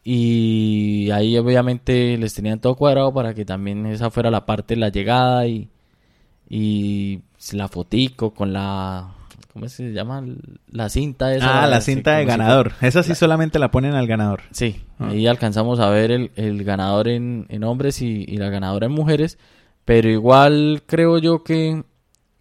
[0.03, 4.81] y ahí obviamente les tenían todo cuadrado para que también esa fuera la parte de
[4.81, 5.69] la llegada y,
[6.49, 7.21] y
[7.53, 9.15] la fotico con la
[9.53, 10.25] ¿cómo se llama?
[10.67, 11.63] La cinta esa.
[11.63, 12.73] Ah, la cinta de ganador.
[12.81, 14.41] esa sí solamente la ponen al ganador.
[14.51, 15.09] Sí, ah.
[15.09, 18.93] ahí alcanzamos a ver el, el ganador en, en hombres y, y, la ganadora en
[18.93, 19.37] mujeres,
[19.85, 21.83] pero igual creo yo que,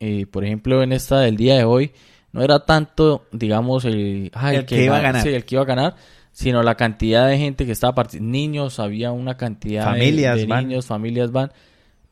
[0.00, 1.92] eh, por ejemplo, en esta del día de hoy,
[2.32, 5.22] no era tanto, digamos, el, el, que, iba a ganar.
[5.22, 5.96] Sí, el que iba a ganar,
[6.32, 8.32] sino la cantidad de gente que estaba participando.
[8.32, 11.52] Niños, había una cantidad familias de, niños, familias van.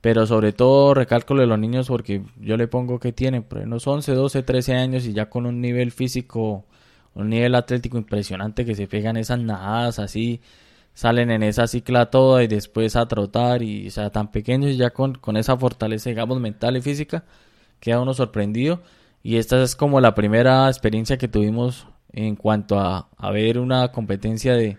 [0.00, 3.86] Pero sobre todo recalco de los niños porque yo le pongo que tienen por unos
[3.86, 6.64] 11, 12, 13 años y ya con un nivel físico,
[7.14, 10.40] un nivel atlético impresionante que se pegan esas nadadas así,
[10.94, 14.76] salen en esa cicla toda y después a trotar y o sea, tan pequeños y
[14.76, 17.24] ya con, con esa fortaleza digamos mental y física
[17.78, 18.80] queda uno sorprendido
[19.22, 23.92] y esta es como la primera experiencia que tuvimos en cuanto a, a ver una
[23.92, 24.78] competencia de,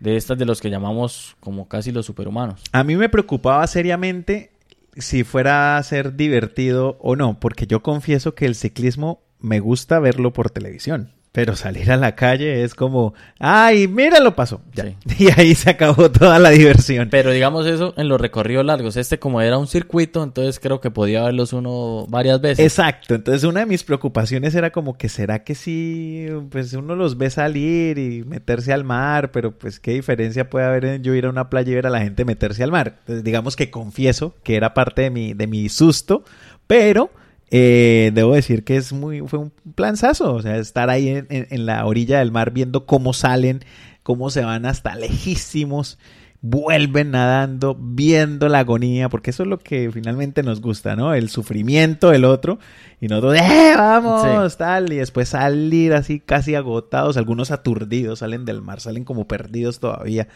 [0.00, 2.60] de estas de los que llamamos como casi los superhumanos.
[2.72, 4.51] A mí me preocupaba seriamente
[4.96, 9.98] si fuera a ser divertido o no, porque yo confieso que el ciclismo me gusta
[9.98, 11.12] verlo por televisión.
[11.32, 14.60] Pero salir a la calle es como, ay, mira lo pasó.
[15.18, 17.08] Y ahí se acabó toda la diversión.
[17.10, 18.98] Pero digamos eso en los recorridos largos.
[18.98, 22.64] Este como era un circuito, entonces creo que podía verlos uno varias veces.
[22.64, 23.14] Exacto.
[23.14, 27.30] Entonces una de mis preocupaciones era como que será que si pues uno los ve
[27.30, 31.30] salir y meterse al mar, pero pues qué diferencia puede haber en yo ir a
[31.30, 32.96] una playa y ver a la gente meterse al mar.
[33.00, 36.24] Entonces digamos que confieso que era parte de mi, de mi susto,
[36.66, 37.10] pero
[37.54, 41.84] eh, debo decir que es muy, fue un planzazo, o sea, estar ahí en, la
[41.84, 43.60] orilla del mar viendo cómo salen,
[44.02, 45.98] cómo se van hasta lejísimos,
[46.40, 51.12] vuelven nadando, viendo la agonía, porque eso es lo que finalmente nos gusta, ¿no?
[51.12, 52.58] El sufrimiento del otro,
[53.02, 54.56] y nosotros, ¡eh, vamos!
[54.56, 59.78] Tal, y después salir así casi agotados, algunos aturdidos, salen del mar, salen como perdidos
[59.78, 60.26] todavía.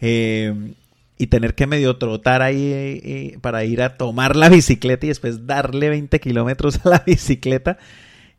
[0.00, 0.74] Eh,
[1.18, 5.46] y tener que medio trotar ahí eh, para ir a tomar la bicicleta y después
[5.46, 7.78] darle 20 kilómetros a la bicicleta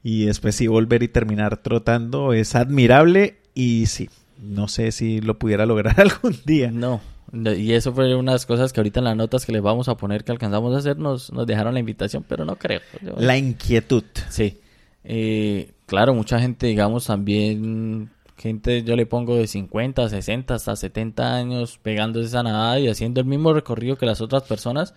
[0.03, 4.09] y después sí volver y terminar trotando es admirable y sí,
[4.41, 6.71] no sé si lo pudiera lograr algún día.
[6.71, 7.01] No,
[7.33, 10.23] y eso fue unas cosas que ahorita en las notas que les vamos a poner
[10.23, 12.81] que alcanzamos a hacer nos, nos dejaron la invitación, pero no creo.
[13.17, 14.03] La inquietud.
[14.29, 14.59] Sí.
[15.03, 21.35] Eh, claro, mucha gente, digamos, también gente yo le pongo de 50, 60 hasta 70
[21.35, 24.93] años pegando esa nadada y haciendo el mismo recorrido que las otras personas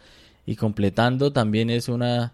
[0.46, 2.32] y completando también es una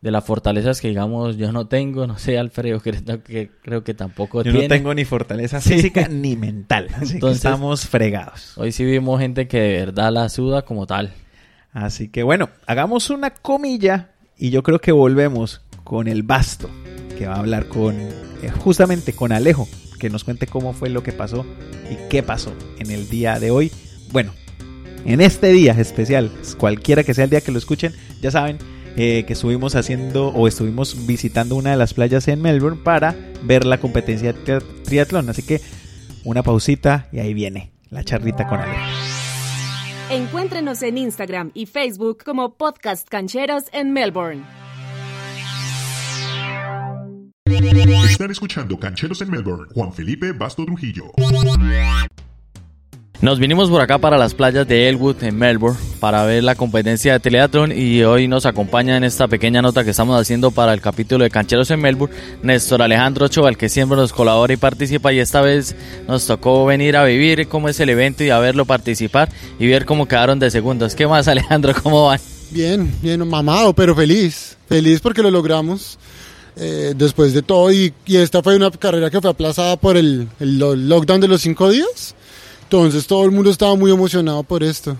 [0.00, 3.94] de las fortalezas que digamos yo no tengo, no sé Alfredo, creo que, creo que
[3.94, 8.58] tampoco Yo no tengo ni fortaleza física ni mental, así que estamos fregados.
[8.58, 11.12] Hoy sí vimos gente que de verdad la suda como tal.
[11.72, 16.68] Así que bueno, hagamos una comilla y yo creo que volvemos con el basto,
[17.16, 19.68] que va a hablar con eh, justamente con Alejo,
[20.02, 21.46] que nos cuente cómo fue lo que pasó
[21.88, 23.70] y qué pasó en el día de hoy.
[24.10, 24.32] Bueno,
[25.04, 28.58] en este día especial, cualquiera que sea el día que lo escuchen, ya saben
[28.96, 33.64] eh, que estuvimos haciendo o estuvimos visitando una de las playas en Melbourne para ver
[33.64, 35.30] la competencia de triatlón.
[35.30, 35.60] Así que
[36.24, 38.74] una pausita y ahí viene la charlita con Ale.
[40.10, 44.42] Encuéntrenos en Instagram y Facebook como Podcast Cancheros en Melbourne.
[47.52, 49.66] Están escuchando Cancheros en Melbourne.
[49.74, 51.12] Juan Felipe Basto Trujillo.
[53.20, 57.12] Nos vinimos por acá para las playas de Elwood en Melbourne para ver la competencia
[57.12, 60.80] de Teleatron y hoy nos acompaña en esta pequeña nota que estamos haciendo para el
[60.80, 65.12] capítulo de Cancheros en Melbourne Néstor Alejandro Ochoa, el que siempre nos colabora y participa
[65.12, 65.76] y esta vez
[66.08, 69.84] nos tocó venir a vivir cómo es el evento y a verlo participar y ver
[69.84, 70.94] cómo quedaron de segundos.
[70.94, 71.74] ¿Qué más Alejandro?
[71.82, 72.20] ¿Cómo van?
[72.50, 74.56] Bien, bien mamado, pero feliz.
[74.68, 75.98] Feliz porque lo logramos.
[76.56, 77.72] Eh, después de todo.
[77.72, 82.14] Y, esta fue una carrera que fue aplazada por el, lockdown de los cinco días.
[82.64, 84.96] Entonces todo el mundo estaba muy emocionado por esto.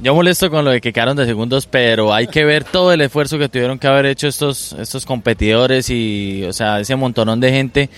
[0.00, 3.00] Yo molesto con lo de que quedaron de segundos, pero hay que ver todo el
[3.00, 7.52] esfuerzo que tuvieron que haber hecho estos, estos competidores y, o sea, ese montonón de
[7.52, 7.90] gente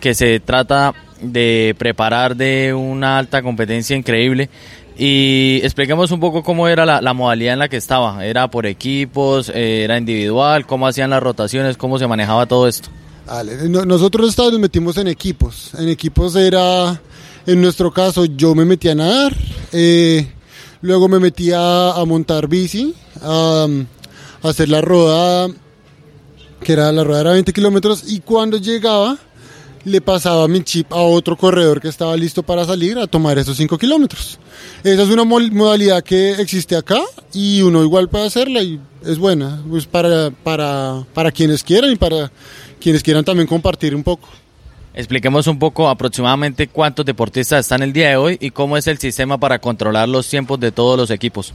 [0.00, 4.48] que se trata de preparar de una alta competencia increíble.
[4.98, 8.24] Y expliquemos un poco cómo era la, modalidad en la que estaba.
[8.24, 9.50] ¿Era por equipos?
[9.54, 10.66] Eh, ¿Era individual?
[10.66, 11.76] ¿Cómo hacían las rotaciones?
[11.76, 12.88] ¿Cómo se manejaba todo esto?
[13.86, 15.72] nosotros esta nos metimos en equipos.
[15.78, 17.00] En equipos era,
[17.46, 19.34] en nuestro caso, yo me metí a nadar,
[19.72, 20.26] eh,
[20.82, 23.66] luego me metí a, montar bici, a,
[24.42, 25.48] a, hacer la rodada,
[26.62, 29.16] que era la rodada era 20 kilómetros, y cuando llegaba
[29.84, 33.56] le pasaba mi chip a otro corredor que estaba listo para salir a tomar esos
[33.56, 34.38] 5 kilómetros.
[34.84, 37.00] Esa es una modalidad que existe acá
[37.32, 41.96] y uno igual puede hacerla y es buena pues para, para, para quienes quieran y
[41.96, 42.30] para
[42.80, 44.28] quienes quieran también compartir un poco.
[44.94, 48.98] Expliquemos un poco aproximadamente cuántos deportistas están el día de hoy y cómo es el
[48.98, 51.54] sistema para controlar los tiempos de todos los equipos.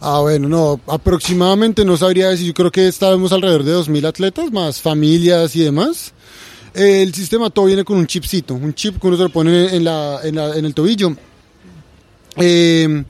[0.00, 4.52] Ah, bueno, no, aproximadamente no sabría decir, yo creo que estábamos alrededor de 2.000 atletas,
[4.52, 6.12] más familias y demás.
[6.76, 9.82] El sistema todo viene con un chipcito, un chip que uno se lo pone en,
[9.82, 11.16] la, en, la- el tobillo.
[12.36, 13.04] Eh,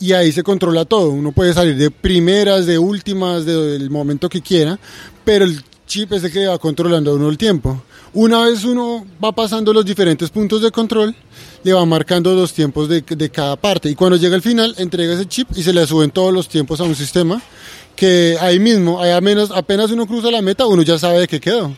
[0.00, 1.10] y ahí se controla todo.
[1.10, 4.78] Uno puede salir de primeras, de últimas, de- del momento que quiera,
[5.24, 7.82] pero el chip es el que va controlando a uno el tiempo.
[8.14, 11.14] Una vez uno va pasando los diferentes puntos de control,
[11.62, 13.88] le va marcando los tiempos de, cada parte.
[13.88, 16.80] Y cuando llega al final, entrega ese chip y se le suben todos los tiempos
[16.80, 17.40] a un sistema
[17.94, 21.28] que ahí mismo, ahí a menos, apenas uno cruza la meta, uno ya sabe de
[21.28, 21.74] qué quedó.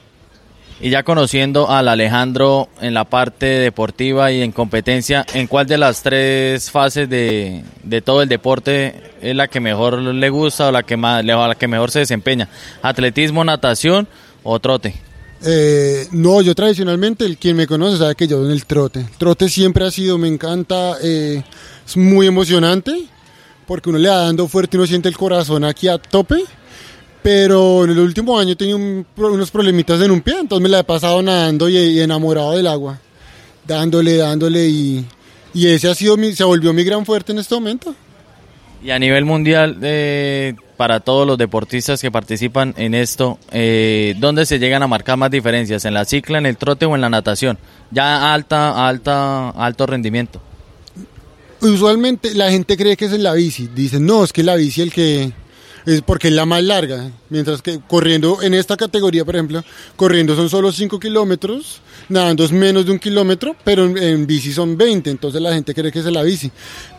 [0.84, 5.78] Y ya conociendo al Alejandro en la parte deportiva y en competencia, ¿en cuál de
[5.78, 10.72] las tres fases de, de todo el deporte es la que mejor le gusta o
[10.72, 12.50] la que, más, la que mejor se desempeña?
[12.82, 14.06] ¿Atletismo, natación
[14.42, 14.94] o trote?
[15.46, 19.06] Eh, no, yo tradicionalmente, el quien me conoce sabe que yo en el trote.
[19.16, 21.42] Trote siempre ha sido, me encanta, eh,
[21.86, 23.06] es muy emocionante,
[23.66, 26.44] porque uno le va dando fuerte y uno siente el corazón aquí a tope.
[27.24, 30.68] Pero en el último año he tenido un unos problemitas en un pie, entonces me
[30.68, 33.00] la he pasado nadando y, y enamorado del agua.
[33.66, 35.06] Dándole, dándole y,
[35.54, 37.94] y ese ha sido mi, se volvió mi gran fuerte en este momento.
[38.82, 44.44] Y a nivel mundial, eh, para todos los deportistas que participan en esto, eh, ¿dónde
[44.44, 45.86] se llegan a marcar más diferencias?
[45.86, 47.56] ¿En la cicla, en el trote o en la natación?
[47.90, 50.42] Ya alta, alta, alto rendimiento.
[51.62, 53.70] Usualmente la gente cree que es en la bici.
[53.74, 55.32] Dicen, no, es que la bici el que
[55.86, 57.10] es porque es la más larga.
[57.28, 59.62] Mientras que corriendo en esta categoría, por ejemplo,
[59.96, 64.76] corriendo son solo 5 kilómetros, nadando es menos de un kilómetro, pero en, bici son
[64.76, 65.10] 20.
[65.10, 66.50] Entonces la gente cree que es la bici.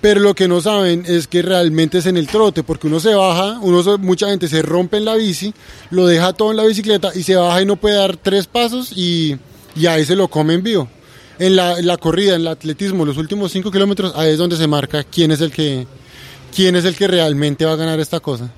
[0.01, 3.15] Pero lo que no saben es que realmente es en el trote, porque uno se
[3.15, 5.53] baja, uno mucha gente se rompe en la bici,
[5.89, 8.91] lo deja todo en la bicicleta y se baja y no puede dar tres pasos
[8.95, 9.37] y,
[9.75, 10.87] y ahí se lo come en vivo.
[11.37, 14.55] En la, en la corrida, en el atletismo, los últimos 5 kilómetros, ahí es donde
[14.55, 15.85] se marca quién es el que
[16.55, 18.49] quién es el que realmente va a ganar esta cosa.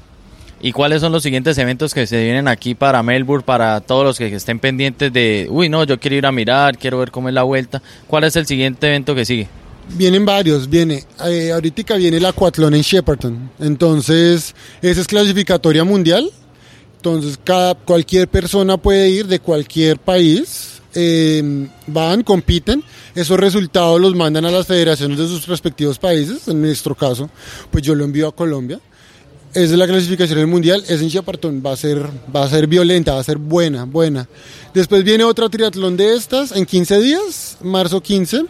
[0.59, 4.17] ¿Y cuáles son los siguientes eventos que se vienen aquí para Melbourne, para todos los
[4.17, 7.35] que estén pendientes de, uy, no, yo quiero ir a mirar, quiero ver cómo es
[7.35, 7.81] la vuelta?
[8.07, 9.47] ¿Cuál es el siguiente evento que sigue?
[9.89, 16.29] Vienen varios, viene, eh, ahorita viene el Aquatlón en Shepparton, entonces esa es clasificatoria mundial,
[16.97, 22.83] entonces cada, cualquier persona puede ir de cualquier país, eh, van, compiten,
[23.15, 27.29] esos resultados los mandan a las federaciones de sus respectivos países, en nuestro caso,
[27.71, 28.81] pues yo lo envío a Colombia,
[29.63, 33.21] es la clasificación del mundial, es en va a ser, va a ser violenta, va
[33.21, 34.27] a ser buena, buena.
[34.71, 38.45] Después viene otra triatlón de estas en 15 días, marzo 15.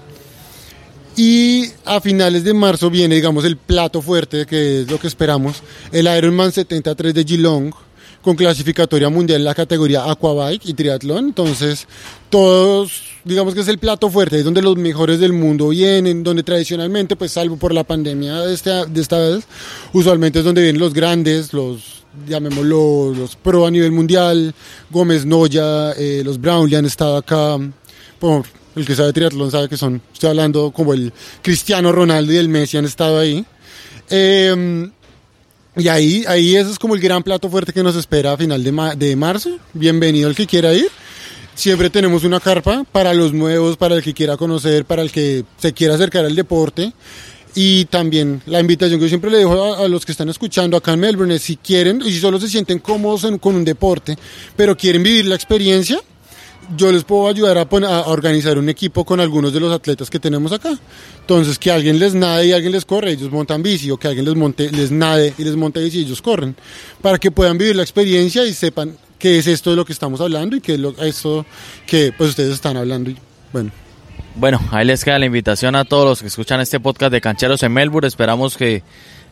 [1.15, 5.63] Y a finales de marzo viene, digamos, el plato fuerte, que es lo que esperamos,
[5.91, 7.73] el Ironman 73 de Geelong,
[8.21, 11.27] con clasificatoria mundial en la categoría Aquabike y triatlón.
[11.27, 11.87] Entonces,
[12.29, 16.43] todos, digamos que es el plato fuerte, es donde los mejores del mundo vienen, donde
[16.43, 19.45] tradicionalmente, pues salvo por la pandemia de esta, de esta vez,
[19.93, 24.53] usualmente es donde vienen los grandes, los llamémoslo los pro a nivel mundial,
[24.89, 27.57] Gómez Noya, eh, los Brownlee han estado acá,
[28.19, 28.43] por
[28.75, 32.49] el que sabe triatlón sabe que son, estoy hablando como el Cristiano Ronaldo y el
[32.49, 33.45] Messi han estado ahí.
[34.09, 34.89] Eh,
[35.77, 38.63] y ahí, ahí ese es como el gran plato fuerte que nos espera a final
[38.63, 39.57] de, ma- de marzo.
[39.73, 40.87] Bienvenido el que quiera ir.
[41.55, 45.43] Siempre tenemos una carpa para los nuevos, para el que quiera conocer, para el que
[45.57, 46.93] se quiera acercar al deporte.
[47.55, 50.77] Y también la invitación que yo siempre le dejo a, a los que están escuchando
[50.77, 53.65] acá en Melbourne es si quieren y si solo se sienten cómodos en- con un
[53.65, 54.15] deporte,
[54.55, 55.99] pero quieren vivir la experiencia,
[56.75, 57.67] yo les puedo ayudar a,
[58.07, 60.77] organizar un equipo con algunos de los atletas que tenemos acá.
[61.21, 64.25] Entonces, que alguien les nade y alguien les corre, ellos montan bici, o que alguien
[64.25, 66.55] les monte, les nade y les monte bici y ellos corren,
[67.01, 70.21] para que puedan vivir la experiencia y sepan qué es esto de lo que estamos
[70.21, 71.45] hablando y qué es lo, esto
[71.85, 73.11] que pues ustedes están hablando.
[73.51, 73.71] Bueno,
[74.35, 77.63] Bueno, ahí les queda la invitación a todos los que escuchan este podcast de Cancheros
[77.63, 78.07] en Melbourne.
[78.07, 78.83] Esperamos que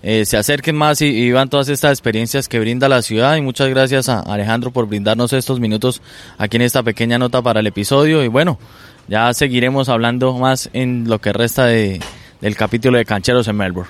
[0.07, 3.35] eh, se acerquen más y, y vivan todas estas experiencias que brinda la ciudad.
[3.37, 5.99] Y muchas gracias a Alejandro por brindarnos estos minutos
[6.37, 8.23] aquí en esta pequeña nota para el episodio.
[8.23, 8.59] Y bueno,
[9.07, 11.99] ya seguiremos hablando más en lo que resta de,
[12.39, 13.89] del capítulo de Cancheros en Melbourne.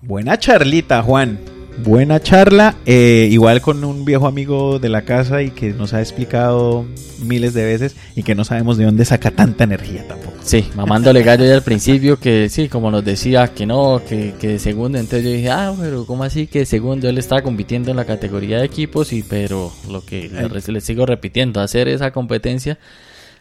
[0.00, 1.57] Buena charlita, Juan.
[1.84, 6.00] Buena charla, eh, igual con un viejo amigo de la casa y que nos ha
[6.00, 6.84] explicado
[7.22, 10.36] miles de veces y que no sabemos de dónde saca tanta energía tampoco.
[10.42, 14.48] Sí, mamándole gallo ya al principio que sí, como nos decía que no, que, que
[14.48, 17.08] de segundo, entonces yo dije, ah, pero ¿cómo así que de segundo?
[17.08, 20.28] Él estaba compitiendo en la categoría de equipos y pero lo que
[20.68, 22.76] le sigo repitiendo, hacer esa competencia,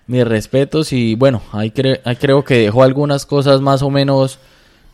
[0.05, 4.39] mis respetos y bueno, ahí, cre- ahí creo que dejó algunas cosas más o menos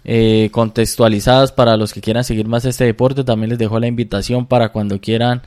[0.06, 4.46] eh, contextualizadas para los que quieran seguir más este deporte, también les dejo la invitación
[4.46, 5.42] para cuando quieran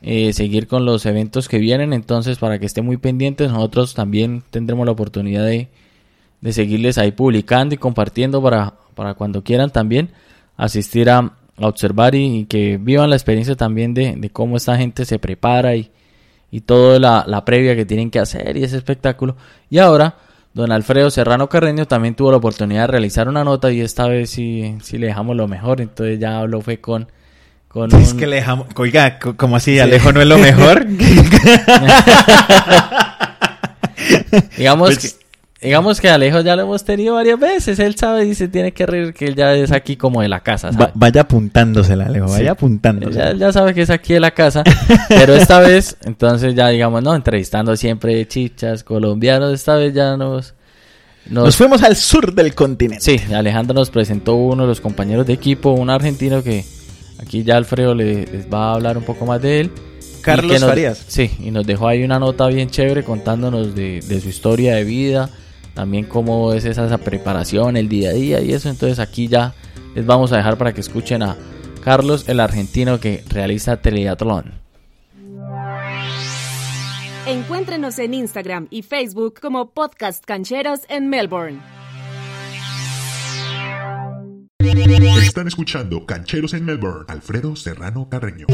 [0.00, 4.42] eh, seguir con los eventos que vienen, entonces para que estén muy pendientes, nosotros también
[4.50, 5.68] tendremos la oportunidad de,
[6.40, 10.10] de seguirles ahí publicando y compartiendo para, para cuando quieran también
[10.56, 14.76] asistir a, a observar y, y que vivan la experiencia también de, de cómo esta
[14.76, 15.90] gente se prepara y,
[16.50, 19.36] y toda la, la previa que tienen que hacer y ese espectáculo.
[19.68, 20.16] Y ahora,
[20.54, 24.30] don Alfredo Serrano Carreño también tuvo la oportunidad de realizar una nota y esta vez
[24.30, 25.80] sí, sí le dejamos lo mejor.
[25.80, 27.08] Entonces ya habló fue con...
[27.68, 28.66] con Es un- que le dejamos...
[28.76, 29.78] Oiga, ¿cómo así?
[29.78, 30.86] ¿Alejo no es lo mejor?
[34.56, 35.27] Digamos, Pues- que,
[35.60, 37.78] digamos que Alejo ya lo hemos tenido varias veces.
[37.78, 40.40] Él sabe y se tiene que reír que él ya es aquí como de la
[40.40, 40.72] casa.
[40.72, 40.84] ¿sabe?
[40.86, 42.42] Va- vaya apuntándosela, Alejo, vaya Sí.
[42.42, 43.32] Él apuntándosela.
[43.32, 44.62] ya, ya sabe que es aquí de la casa.
[45.08, 49.52] pero esta vez, entonces ya digamos, no, entrevistando siempre chichas colombianos.
[49.52, 50.54] Esta vez ya nos...
[51.28, 53.02] nos- Nos fuimos al sur del continente.
[53.04, 56.64] Sí, Alejandro nos presentó uno de los compañeros de equipo, un argentino que
[57.20, 59.70] aquí ya Alfredo le- les va a hablar un poco más de él.
[60.22, 61.04] Carlos nos- Farías.
[61.08, 64.84] Sí, y nos dejó ahí una nota bien chévere contándonos de, de su historia de
[64.84, 65.30] vida,
[65.78, 68.68] también cómo es esa, esa preparación, el día a día y eso.
[68.68, 69.54] Entonces aquí ya
[69.94, 71.36] les vamos a dejar para que escuchen a
[71.84, 74.54] Carlos, el argentino que realiza Teleatlón.
[77.28, 81.60] Encuéntrenos en Instagram y Facebook como Podcast Cancheros en Melbourne.
[85.22, 87.04] Están escuchando Cancheros en Melbourne.
[87.06, 88.46] Alfredo Serrano Carreño.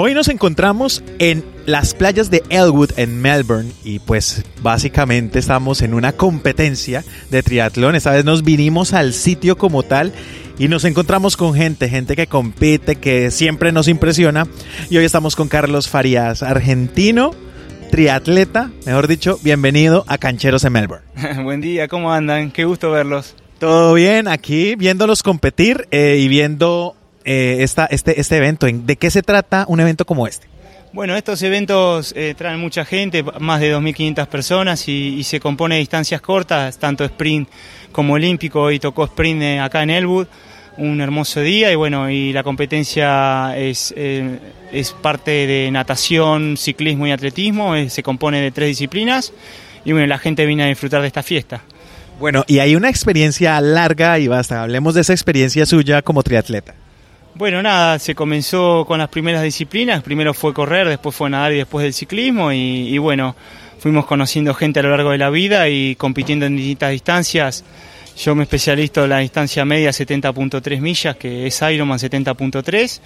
[0.00, 5.92] Hoy nos encontramos en las playas de Elwood en Melbourne y pues básicamente estamos en
[5.92, 7.96] una competencia de triatlón.
[7.96, 10.12] Esta vez nos vinimos al sitio como tal
[10.56, 14.46] y nos encontramos con gente, gente que compite, que siempre nos impresiona.
[14.88, 17.32] Y hoy estamos con Carlos Farías, argentino,
[17.90, 21.06] triatleta, mejor dicho, bienvenido a Cancheros en Melbourne.
[21.42, 22.52] Buen día, ¿cómo andan?
[22.52, 23.34] Qué gusto verlos.
[23.58, 26.94] Todo bien, aquí viéndolos competir eh, y viendo
[27.28, 28.66] eh, esta, este, este evento.
[28.70, 30.46] ¿De qué se trata un evento como este?
[30.92, 35.74] Bueno, estos eventos eh, traen mucha gente, más de 2.500 personas y, y se compone
[35.74, 37.48] de distancias cortas, tanto sprint
[37.92, 38.62] como olímpico.
[38.62, 40.26] Hoy tocó sprint eh, acá en Elwood,
[40.78, 44.38] un hermoso día y bueno, y la competencia es, eh,
[44.72, 49.32] es parte de natación, ciclismo y atletismo, eh, se compone de tres disciplinas
[49.84, 51.62] y bueno, la gente viene a disfrutar de esta fiesta.
[52.18, 54.62] Bueno, y hay una experiencia larga y basta.
[54.62, 56.74] Hablemos de esa experiencia suya como triatleta.
[57.38, 60.02] Bueno, nada, se comenzó con las primeras disciplinas.
[60.02, 62.50] Primero fue correr, después fue nadar y después el ciclismo.
[62.50, 63.36] Y, y bueno,
[63.78, 67.64] fuimos conociendo gente a lo largo de la vida y compitiendo en distintas distancias.
[68.16, 73.00] Yo me especializo en la distancia media 70.3 millas, que es Ironman 70.3.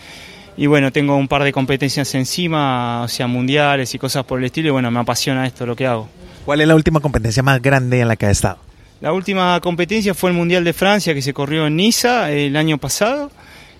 [0.56, 4.46] Y bueno, tengo un par de competencias encima, o sea, mundiales y cosas por el
[4.46, 4.68] estilo.
[4.68, 6.08] Y bueno, me apasiona esto, lo que hago.
[6.46, 8.56] ¿Cuál es la última competencia más grande en la que ha estado?
[9.02, 12.78] La última competencia fue el Mundial de Francia que se corrió en Niza el año
[12.78, 13.30] pasado.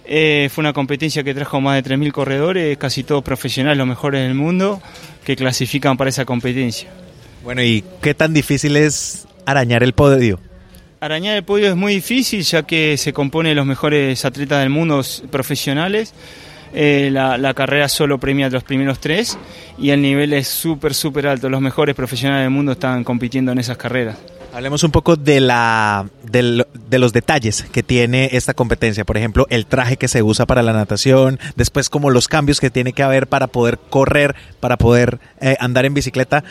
[0.05, 4.23] Eh, fue una competencia que trajo más de 3.000 corredores, casi todos profesionales, los mejores
[4.23, 4.83] del mundo,
[5.25, 6.91] que clasifican para esa competencia.
[7.45, 10.41] Bueno, ¿y qué tan difícil es arañar el podio?
[11.01, 14.71] Arañar el podio es muy difícil ya que se compone de los mejores atletas del
[14.71, 16.15] mundo profesionales.
[16.75, 19.37] Eh, la, la carrera solo premia a los primeros tres
[19.79, 21.49] y el nivel es súper, súper alto.
[21.49, 24.17] Los mejores profesionales del mundo están compitiendo en esas carreras.
[24.53, 29.05] Hablemos un poco de, la, de los detalles que tiene esta competencia.
[29.05, 32.69] Por ejemplo, el traje que se usa para la natación, después como los cambios que
[32.69, 36.45] tiene que haber para poder correr, para poder eh, andar en bicicleta.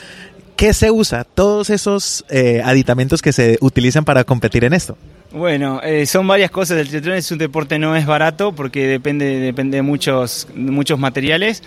[0.55, 1.25] ¿Qué se usa?
[1.25, 4.97] Todos esos eh, aditamentos que se utilizan para competir en esto.
[5.31, 6.79] Bueno, eh, son varias cosas.
[6.79, 11.61] El triatlón es un deporte no es barato porque depende, depende de muchos, muchos materiales.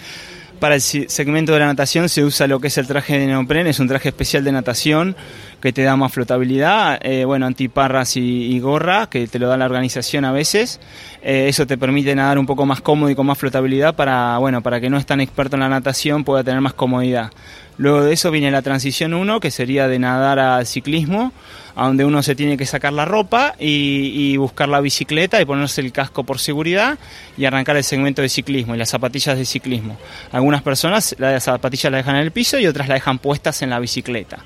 [0.60, 3.66] Para el segmento de la natación se usa lo que es el traje de neopren,
[3.66, 5.16] es un traje especial de natación
[5.64, 9.56] que te da más flotabilidad, eh, bueno, antiparras y, y gorra, que te lo da
[9.56, 10.78] la organización a veces.
[11.22, 14.60] Eh, eso te permite nadar un poco más cómodo y con más flotabilidad para, bueno,
[14.60, 17.30] para que no es tan experto en la natación pueda tener más comodidad.
[17.78, 21.32] Luego de eso viene la transición 1, que sería de nadar al ciclismo,
[21.74, 25.46] a donde uno se tiene que sacar la ropa y, y buscar la bicicleta y
[25.46, 26.98] ponerse el casco por seguridad
[27.38, 29.96] y arrancar el segmento de ciclismo y las zapatillas de ciclismo.
[30.30, 33.70] Algunas personas las zapatillas las dejan en el piso y otras las dejan puestas en
[33.70, 34.40] la bicicleta.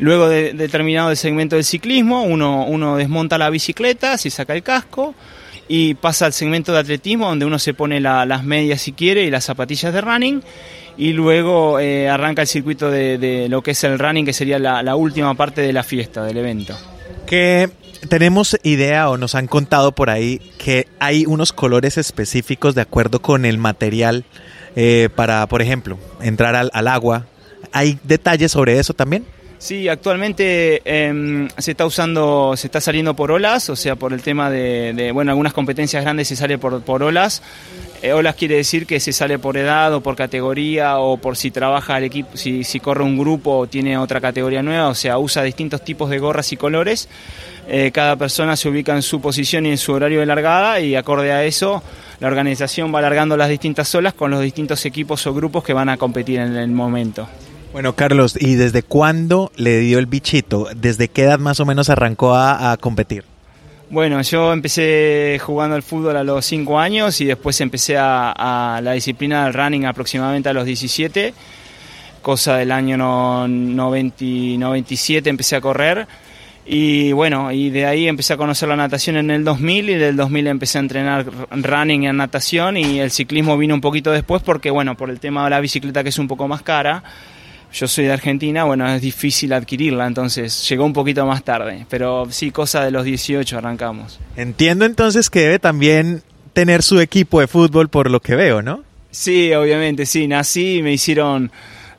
[0.00, 4.54] Luego de, de terminado el segmento del ciclismo, uno, uno desmonta la bicicleta, se saca
[4.54, 5.14] el casco
[5.68, 9.24] y pasa al segmento de atletismo donde uno se pone la- las medias si quiere
[9.24, 10.42] y las zapatillas de running
[10.96, 14.96] y luego eh, arranca el circuito de, lo que es el running que sería la,
[14.96, 16.76] última parte de la fiesta, del evento.
[17.26, 17.70] que
[18.08, 23.20] tenemos idea o nos han contado por ahí que hay unos colores específicos de acuerdo
[23.20, 24.24] con el material
[24.76, 27.26] eh, para, por ejemplo, entrar al agua.
[27.72, 29.24] ¿Hay detalles sobre eso también?
[29.60, 34.22] Sí, actualmente em, se está usando, se está saliendo por olas, o sea, por el
[34.22, 37.42] tema de, de, bueno, algunas competencias grandes se sale por, por olas.
[38.00, 41.50] Eh, olas quiere decir que se sale por edad o por categoría o por si
[41.50, 45.18] trabaja el equipo, si, si corre un grupo o tiene otra categoría nueva, o sea,
[45.18, 47.10] usa distintos tipos de gorras y colores.
[47.68, 50.96] Eh, cada persona se ubica en su posición y en su horario de largada y
[50.96, 51.82] acorde a eso
[52.18, 55.90] la organización va alargando las distintas olas con los distintos equipos o grupos que van
[55.90, 57.28] a competir en el momento.
[57.72, 60.68] Bueno, Carlos, ¿y desde cuándo le dio el bichito?
[60.74, 63.24] ¿Desde qué edad más o menos arrancó a, competir?
[63.90, 68.80] Bueno, yo empecé jugando al fútbol a los 5 años y después empecé a, a,
[68.80, 71.32] la disciplina del running aproximadamente a los 17,
[72.22, 74.24] cosa del año no, 90,
[74.58, 76.08] 97 empecé a correr
[76.66, 80.16] y bueno, y de ahí empecé a conocer la natación en el 2000 y del
[80.16, 84.70] 2000 empecé a entrenar running en natación y el ciclismo vino un poquito después porque
[84.70, 87.02] bueno, por el tema de la bicicleta que es un poco más cara
[87.72, 92.26] yo soy de Argentina, bueno, es difícil adquirirla, entonces llegó un poquito más tarde, pero
[92.30, 94.18] sí, cosa de los 18 arrancamos.
[94.36, 98.82] Entiendo entonces que debe también tener su equipo de fútbol por lo que veo, ¿no?
[99.10, 101.50] Sí, obviamente, sí, nací y me hicieron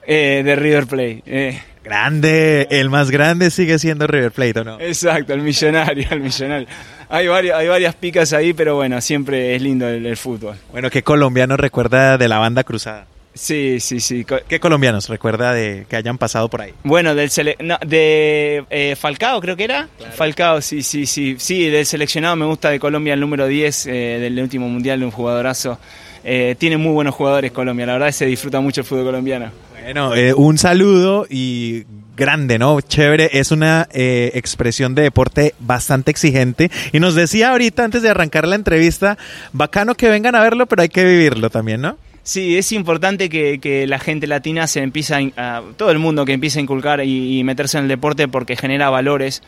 [0.06, 1.24] eh, de River Plate.
[1.26, 1.62] Eh.
[1.84, 4.80] Grande, el más grande sigue siendo River Plate, ¿o no?
[4.80, 6.68] Exacto, el millonario, el millonario.
[7.10, 10.56] Hay varias, hay varias picas ahí, pero bueno, siempre es lindo el, el fútbol.
[10.72, 13.08] Bueno, ¿qué colombiano recuerda de la banda cruzada?
[13.34, 14.26] Sí, sí, sí.
[14.48, 16.74] ¿Qué colombianos recuerda de que hayan pasado por ahí?
[16.84, 19.88] Bueno, del sele no, de eh, Falcao creo que era.
[19.98, 20.14] Claro.
[20.14, 21.36] Falcao, sí, sí, sí.
[21.40, 25.06] Sí, del seleccionado me gusta de Colombia el número 10 eh, del último mundial, de
[25.06, 25.80] un jugadorazo.
[26.24, 29.52] Eh, tiene muy buenos jugadores Colombia, la verdad se disfruta mucho el fútbol colombiano.
[29.82, 32.80] Bueno, eh, un saludo y grande, ¿no?
[32.82, 36.70] Chévere, es una eh, expresión de deporte bastante exigente.
[36.92, 39.18] Y nos decía ahorita, antes de arrancar la entrevista,
[39.54, 41.98] bacano que vengan a verlo, pero hay que vivirlo también, ¿no?
[42.24, 46.34] Sí, es importante que, que, la gente latina se empiece a, todo el mundo que
[46.34, 49.42] empiece a inculcar y, meterse en el deporte porque genera valores.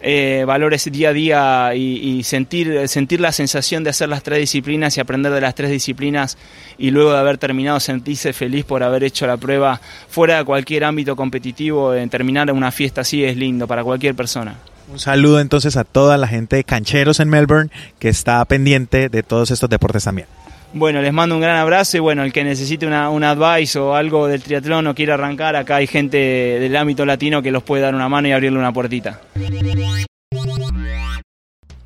[0.00, 4.38] Eh, valores día a día y, y, sentir, sentir la sensación de hacer las tres
[4.38, 6.38] disciplinas y aprender de las tres disciplinas
[6.78, 10.84] y luego de haber terminado sentirse feliz por haber hecho la prueba fuera de cualquier
[10.84, 14.54] ámbito competitivo, en terminar una fiesta así es lindo para cualquier persona.
[14.88, 19.22] Un saludo entonces a toda la gente de cancheros en Melbourne que está pendiente de
[19.24, 20.28] todos estos deportes también.
[20.74, 23.94] Bueno, les mando un gran abrazo y bueno, el que necesite una, un advice o
[23.94, 27.82] algo del triatlón o quiera arrancar, acá hay gente del ámbito latino que los puede
[27.82, 29.20] dar una mano y abrirle una puertita.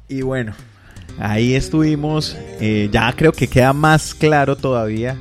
[0.09, 0.55] Y bueno,
[1.21, 5.17] ahí estuvimos, eh, ya creo que queda más claro todavía,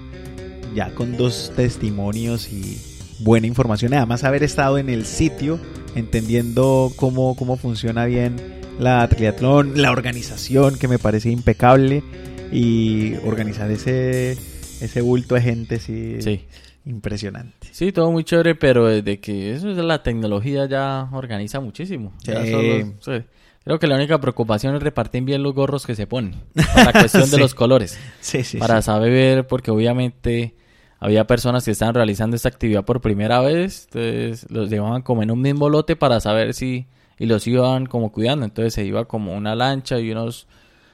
[0.74, 2.82] ya con dos testimonios y
[3.20, 5.60] buena información, además haber estado en el sitio,
[5.94, 8.38] entendiendo cómo, cómo funciona bien
[8.80, 12.04] la triatlón, la organización que me parece impecable
[12.52, 16.46] y organizar ese, ese bulto de gente, sí, Sí.
[16.86, 17.68] impresionante.
[17.72, 22.14] Sí, todo muy chévere, pero desde que eso es la tecnología ya organiza muchísimo.
[22.24, 22.52] Ya Sí.
[22.52, 23.26] solo- sí.
[23.64, 26.34] Creo que la única preocupación es repartir bien los gorros que se ponen.
[26.74, 27.98] Para la cuestión de los colores.
[28.20, 30.56] Sí, sí, para saber, porque obviamente
[31.00, 35.30] había personas que estaban realizando esta actividad por primera vez, entonces los llevaban como en
[35.32, 36.88] un mismo lote para saber si,
[37.20, 40.48] y los iban como cuidando, entonces se iba como una lancha y unos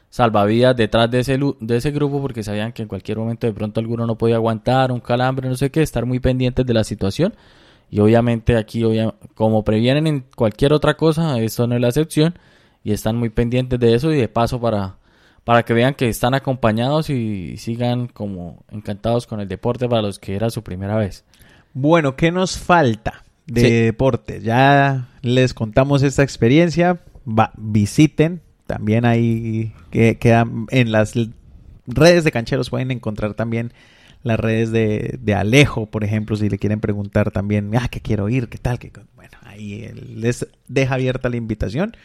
[0.10, 3.80] salvavidas detrás de ese, de ese grupo porque sabían que en cualquier momento de pronto
[3.80, 7.34] alguno no podía aguantar, un calambre, no sé qué, estar muy pendientes de la situación.
[7.90, 8.84] Y obviamente aquí,
[9.34, 12.38] como previenen en cualquier otra cosa, esto no es la excepción.
[12.84, 14.98] Y están muy pendientes de eso y de paso para,
[15.44, 20.20] para que vean que están acompañados y sigan como encantados con el deporte para los
[20.20, 21.24] que era su primera vez.
[21.74, 23.72] Bueno, ¿qué nos falta de Sí.
[23.72, 24.42] deporte?
[24.42, 27.00] Ya les contamos esta experiencia.
[27.28, 28.42] Va, visiten.
[28.68, 31.14] También ahí que quedan en las
[31.88, 33.74] redes de cancheros pueden encontrar también
[34.24, 38.28] las redes de, de Alejo, por ejemplo, si le quieren preguntar también, ah, que quiero
[38.30, 41.96] ir, qué tal, que bueno, ahí les deja abierta la invitación.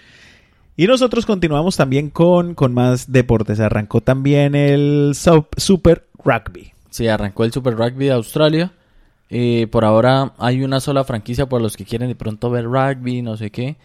[0.76, 3.60] Y nosotros continuamos también con, con más deportes.
[3.60, 6.72] Arrancó también el Sup- Super Rugby.
[6.90, 8.72] Sí, arrancó el Super Rugby de Australia.
[9.28, 13.20] Eh, por ahora hay una sola franquicia por los que quieren de pronto ver rugby,
[13.22, 13.76] no sé qué.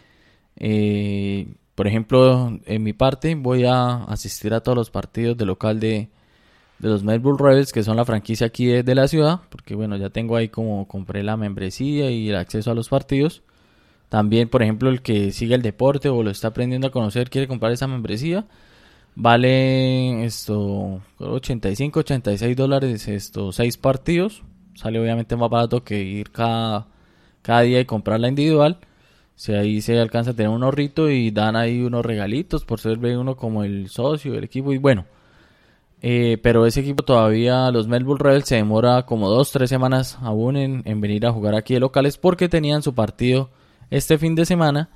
[0.57, 1.47] Eh,
[1.77, 6.09] por ejemplo, en mi parte voy a asistir a todos los partidos de local de,
[6.79, 10.09] de los Melbourne Rebels, que son la franquicia aquí de, la ciudad, porque bueno, ya
[10.09, 13.43] tengo ahí como compré la membresía y el acceso a los partidos.
[14.09, 17.47] También, por ejemplo, el que sigue el deporte o lo está aprendiendo a conocer, quiere
[17.47, 18.47] comprar esa membresía.
[19.13, 24.41] Vale esto 85, 86 dólares estos seis partidos.
[24.73, 26.87] Sale obviamente más barato que ir cada,
[27.43, 28.79] cada día y comprarla individual.
[29.37, 32.97] Si ahí se alcanza a tener un ahorrito y dan ahí unos regalitos por ser
[32.97, 34.73] uno como el socio del equipo.
[34.73, 35.05] Y bueno,
[36.01, 40.57] eh, pero ese equipo todavía, los Melbourne Rebels, se demora como dos, tres semanas aún
[40.57, 43.49] en, en venir a jugar aquí de locales porque tenían su partido
[43.89, 44.89] este fin de semana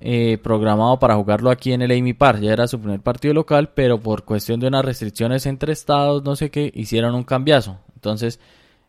[0.00, 2.40] eh, programado para jugarlo aquí en el Amy Park.
[2.40, 6.36] Ya era su primer partido local, pero por cuestión de unas restricciones entre estados, no
[6.36, 7.78] sé qué, hicieron un cambiazo.
[7.94, 8.40] Entonces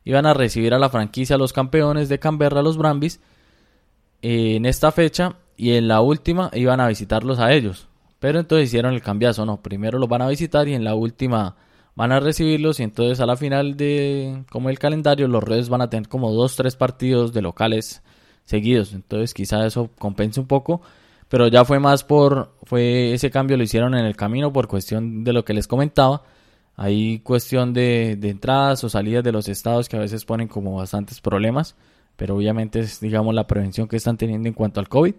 [0.03, 3.19] iban a recibir a la franquicia, los campeones de Canberra, los Brambis,
[4.25, 7.87] en esta fecha y en la última iban a visitarlos a ellos.
[8.19, 11.55] Pero entonces hicieron el cambiazo, no, primero los van a visitar y en la última
[11.93, 15.81] van a recibirlos y entonces a la final de como el calendario los Reds van
[15.81, 18.01] a tener como dos, tres partidos de locales
[18.45, 18.93] seguidos.
[18.93, 20.81] Entonces quizá eso compense un poco.
[21.29, 25.23] Pero ya fue más por, fue ese cambio lo hicieron en el camino por cuestión
[25.23, 26.23] de lo que les comentaba.
[26.75, 30.75] Hay cuestión de, de entradas o salidas de los estados que a veces ponen como
[30.77, 31.75] bastantes problemas.
[32.15, 35.15] Pero obviamente es, digamos, la prevención que están teniendo en cuanto al COVID.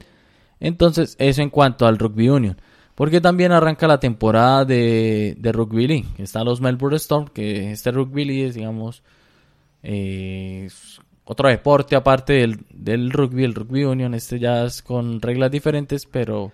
[0.60, 2.56] Entonces, eso en cuanto al Rugby Union.
[2.94, 6.06] Porque también arranca la temporada de, de Rugby League.
[6.18, 9.02] Están los Melbourne Storm, que este Rugby League es, digamos,
[9.82, 10.68] eh,
[11.24, 14.14] otro deporte aparte del, del rugby, el Rugby Union.
[14.14, 16.52] Este ya es con reglas diferentes, pero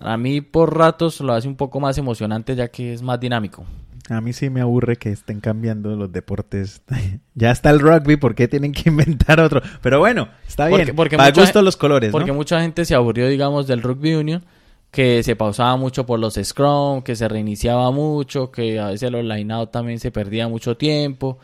[0.00, 3.64] a mí por ratos lo hace un poco más emocionante ya que es más dinámico.
[4.08, 6.82] A mí sí me aburre que estén cambiando los deportes.
[7.34, 9.60] ya está el rugby, ¿por qué tienen que inventar otro?
[9.82, 10.80] Pero bueno, está bien.
[10.80, 12.34] Porque, porque Para gusto los colores, Porque ¿no?
[12.34, 14.44] mucha gente se aburrió, digamos, del Rugby Union,
[14.90, 19.24] que se pausaba mucho por los scrum, que se reiniciaba mucho, que a veces los
[19.24, 21.38] line-out también se perdía mucho tiempo,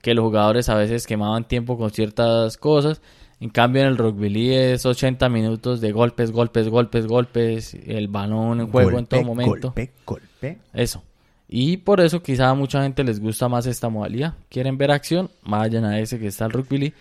[0.00, 3.02] que los jugadores a veces quemaban tiempo con ciertas cosas.
[3.38, 8.08] En cambio, en el Rugby League es 80 minutos de golpes, golpes, golpes, golpes, el
[8.08, 9.68] balón en juego en todo momento.
[9.68, 10.58] Golpe, golpe.
[10.72, 11.02] Eso.
[11.48, 14.34] Y por eso quizá a mucha gente les gusta más esta modalidad.
[14.48, 16.94] Quieren ver acción, vayan a ese que está el Rugby League.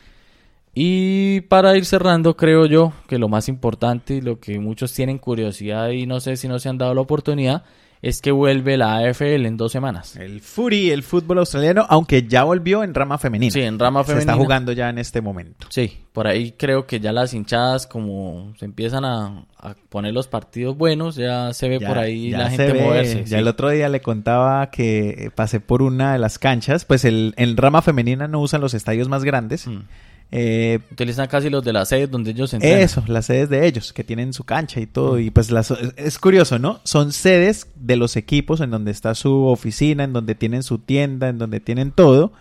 [0.74, 5.18] Y para ir cerrando, creo yo que lo más importante y lo que muchos tienen
[5.18, 7.64] curiosidad y no sé si no se han dado la oportunidad
[8.08, 10.16] es que vuelve la AFL en dos semanas.
[10.16, 13.52] El Fury, el fútbol australiano, aunque ya volvió en rama femenina.
[13.52, 14.44] Sí, en rama Se está femenina.
[14.44, 15.66] jugando ya en este momento.
[15.72, 20.28] Sí, por ahí creo que ya las hinchadas como se empiezan a, a poner los
[20.28, 22.82] partidos buenos, ya se ve Ya- por ahí la gente ve.
[22.84, 23.20] moverse.
[23.22, 23.36] Ya sí.
[23.36, 27.58] el otro día le contaba que pasé por una de las canchas, pues el, en
[27.58, 29.66] rama femenina no usan los estadios más grandes.
[29.68, 29.80] Mm.
[30.32, 32.80] Eh, Utilizan casi los de la sede donde ellos se entrenan.
[32.80, 35.20] Eso, las sedes de ellos, que tienen su cancha y todo.
[35.20, 36.82] Y pues las, es curioso, ¿no?
[36.84, 41.30] Son sedes de los equipos en donde está su oficina, en donde tienen su tienda,
[41.30, 42.34] en donde tienen todo.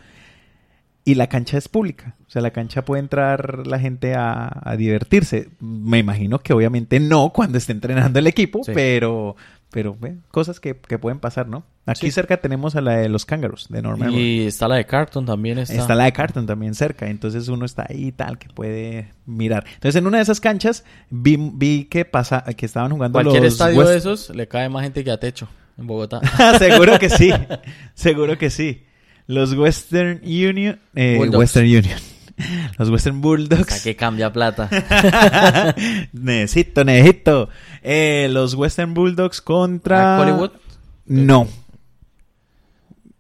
[1.07, 2.17] Y la cancha es pública.
[2.27, 5.51] O sea, la cancha puede entrar la gente a, a divertirse.
[5.61, 8.73] Me imagino que obviamente no cuando esté entrenando el equipo, Sí.
[8.75, 9.37] pero,
[9.75, 11.65] pero bueno, cosas que, que pueden pasar, ¿no?
[11.85, 12.13] Aquí Sí.
[12.13, 14.13] cerca tenemos a la de los Kangaroos, de Norman.
[14.13, 15.59] Y está la de Carton también.
[15.59, 19.11] Está, Está la de Carton también cerca, entonces uno está ahí y tal que puede
[19.27, 19.65] mirar.
[19.75, 23.53] Entonces en una de esas canchas vi, vi que pasa, que estaban jugando Cualquier los
[23.55, 26.21] estadio West- de esos le cae más gente que a techo en Bogotá.
[26.59, 27.33] seguro que sí,
[27.95, 28.85] seguro que sí.
[29.27, 31.19] Los Western Union, eh.
[31.33, 31.99] Western Union,
[32.79, 33.83] los Western Hasta Bulldogs.
[33.83, 34.69] que cambia plata.
[36.13, 37.49] necesito, necesito.
[37.83, 40.17] Eh, los Western Bulldogs contra.
[40.17, 40.51] ¿A Hollywood?
[41.07, 41.49] No.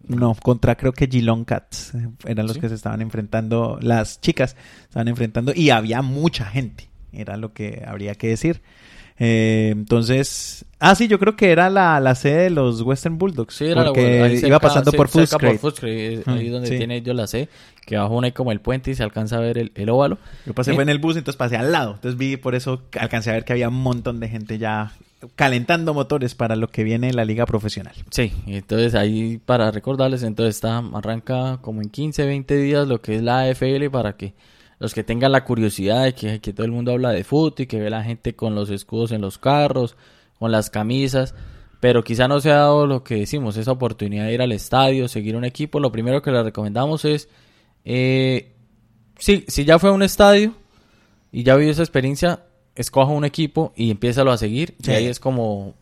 [0.06, 2.60] No, contra creo que Geelong Cats eh, eran los ¿Sí?
[2.60, 7.82] que se estaban enfrentando, las chicas estaban enfrentando y había mucha gente, era lo que
[7.86, 8.60] habría que decir.
[9.18, 13.54] Eh, entonces, ah sí, yo creo que era la, la sede de los Western Bulldogs,
[13.54, 16.22] Sí, era la- porque iba cerca- pasando sí, por Footscray.
[16.26, 16.76] Ahí Mm, donde sí.
[16.78, 17.48] tiene yo la sé,
[17.86, 20.18] que abajo hay como el puente y se alcanza a ver el, el óvalo.
[20.46, 22.82] Yo pasé Eh, fue en el bus, entonces pasé al lado, entonces vi por eso
[22.98, 24.92] alcancé a ver que había un montón de gente ya
[25.36, 27.94] calentando motores para lo que viene en la liga profesional.
[28.10, 33.14] Sí, entonces ahí para recordarles, entonces está, arranca como en 15, 20 días lo que
[33.16, 34.34] es la AFL para que
[34.84, 37.64] los que tengan la curiosidad de que, que todo el mundo habla de fútbol y
[37.66, 39.96] que ve la gente con los escudos en los carros,
[40.38, 41.34] con las camisas,
[41.80, 45.08] pero quizá no se ha dado lo que decimos, esa oportunidad de ir al estadio,
[45.08, 47.30] seguir un equipo, lo primero que les recomendamos es,
[47.86, 48.52] eh,
[49.18, 50.52] sí, si ya fue a un estadio
[51.32, 52.40] y ya vivió esa experiencia,
[52.74, 54.90] escoja un equipo y empiézalo a seguir, Sí.
[54.90, 55.76] y ahí es como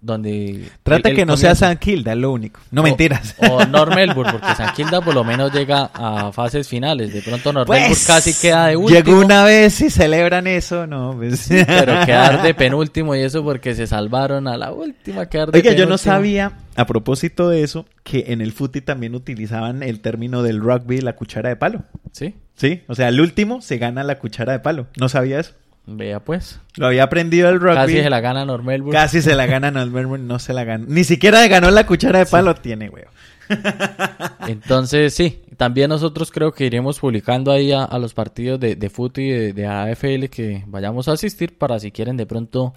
[0.00, 0.68] donde...
[0.82, 1.54] Trata el- el que no sea.
[1.54, 2.60] San Kilda, es lo único.
[2.70, 3.34] No O- mentiras.
[3.50, 7.12] O North Melbourne, porque San Kilda por lo menos llega a fases finales.
[7.12, 8.96] De pronto North Pues, Melbourne casi queda de último.
[8.98, 11.48] Llegó una vez y celebran eso, no, pues.
[11.48, 15.72] Pero quedar de penúltimo y eso porque se salvaron a la última quedar de Oiga,
[15.72, 20.42] yo no sabía, a propósito de eso, que en el fútbol también utilizaban el término
[20.42, 21.82] del rugby, la cuchara de palo.
[22.12, 24.88] Sí, Sí, o sea, el último se gana la cuchara de palo.
[24.98, 25.52] No sabía eso.
[25.96, 26.60] Vea pues.
[26.76, 27.74] Lo había aprendido el rugby.
[27.74, 28.98] Casi se la gana North Melbourne.
[28.98, 30.86] Casi se la ganan al Melbourne, no se la ganó.
[30.88, 33.04] Ni siquiera ganó la cuchara de palo, tiene, güey.
[34.46, 38.90] Entonces, sí, también nosotros creo que iremos publicando ahí a, a los partidos de, de
[38.90, 42.74] fútbol y de, de AFL que vayamos a asistir para si quieren de pronto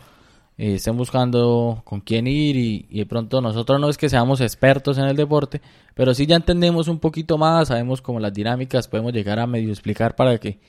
[0.58, 4.42] eh, estén buscando con quién ir y, y de pronto nosotros no es que seamos
[4.42, 5.62] expertos en el deporte,
[5.96, 9.70] pero sí ya entendemos un poquito más, sabemos como las dinámicas, podemos llegar a medio
[9.70, 10.60] explicar para que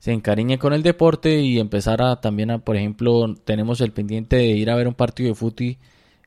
[0.00, 4.34] se encariñe con el deporte y empezar a también a, por ejemplo, tenemos el pendiente
[4.36, 5.76] de ir a ver un partido de fútbol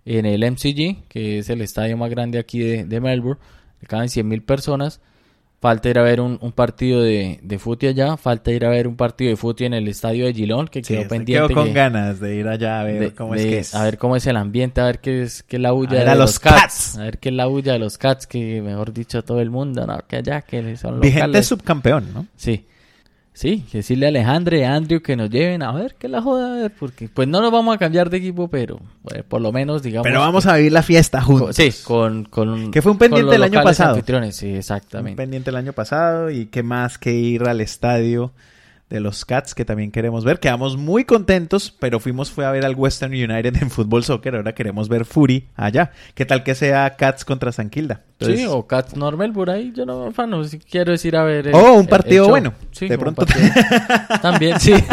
[0.05, 3.41] en el MCG, que es el estadio más grande aquí de, de Melbourne,
[3.87, 5.01] caben 100.000 personas.
[5.59, 8.85] Falta ir a ver un, un partido de, de fútbol allá, falta ir a ver
[8.85, 11.47] un partido de fútbol en el estadio de Gilón, que Sí, quedó pendiente.
[11.47, 13.73] quedó con que- ganas de ir allá a ver de- cómo es que es.
[13.73, 16.03] A ver cómo es el ambiente, a ver qué es, qué es la bulla ver
[16.03, 16.59] de a los, los cats.
[16.61, 16.97] Cats.
[16.97, 19.87] A ver qué es la bulla de los cats, que mejor dicho todo el mundo,
[19.87, 19.97] ¿no?
[20.05, 21.47] Que allá, que son Vigente locales.
[21.47, 22.27] subcampeón, ¿no?
[22.35, 22.65] Sí.
[23.33, 26.53] Sí, decirle a Alejandro y a Andrew que nos lleven a ver qué la joda,
[26.53, 28.79] a ver, porque pues no nos vamos a cambiar de equipo, pero
[29.13, 30.05] eh, por lo menos digamos.
[30.05, 31.55] Pero vamos a vivir la fiesta con- juntos.
[31.55, 32.69] Sí, con, con.
[32.71, 33.95] Que fue un pendiente con los el año pasado.
[34.31, 35.17] sí, Un exactamente.
[35.17, 38.33] pendiente el año pasado y qué más que ir al estadio
[38.93, 40.39] de los Cats que también queremos ver.
[40.39, 44.35] Quedamos muy contentos, pero fuimos fue a ver al Western United en fútbol soccer.
[44.35, 45.91] Ahora queremos ver Fury allá.
[46.15, 48.01] ¿Qué tal que sea Cats contra San Kilda?
[48.19, 51.47] Entonces, sí, o Cats Normal por ahí, yo no, afano, si quiero decir a ver.
[51.47, 53.25] el- Oh, un partido bueno, Sí, de pronto.
[53.25, 53.49] partido.
[54.21, 54.73] También, sí.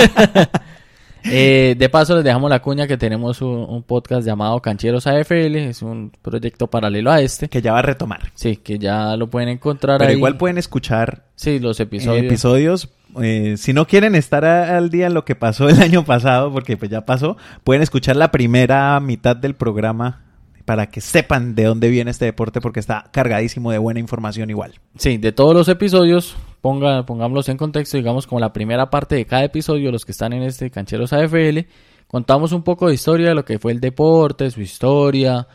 [1.23, 5.55] Eh, de paso les dejamos la cuña que tenemos un, un podcast llamado Cancheros AFL,
[5.69, 7.49] es un proyecto paralelo a este.
[7.51, 8.33] que ya va a retomar.
[8.35, 10.17] Sí, que ya lo pueden encontrar Pero ahí.
[10.17, 12.25] igual pueden escuchar Sí, los episodios.
[12.25, 12.89] episodios.
[13.23, 16.77] Eh, si no quieren estar al día en lo que pasó el año pasado, porque
[16.77, 20.25] pues ya pasó, pueden escuchar la primera mitad del programa
[20.65, 24.75] para que sepan de dónde viene este deporte, porque está cargadísimo de buena información igual.
[24.97, 29.27] Sí, de todos los episodios, ponga, pongámoslos en contexto, digamos como la primera parte de
[29.27, 31.61] cada episodio, los que están en este Cancheros AFL,
[32.07, 35.49] contamos un poco de historia de lo que fue el deporte, su historia,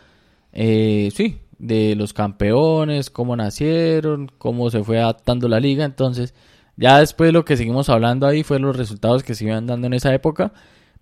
[0.52, 6.34] eh, sí, de los campeones, cómo nacieron, cómo se fue adaptando la liga, entonces
[6.78, 9.94] ya después lo que seguimos hablando ahí fue los resultados que se iban dando en
[9.94, 10.52] esa época,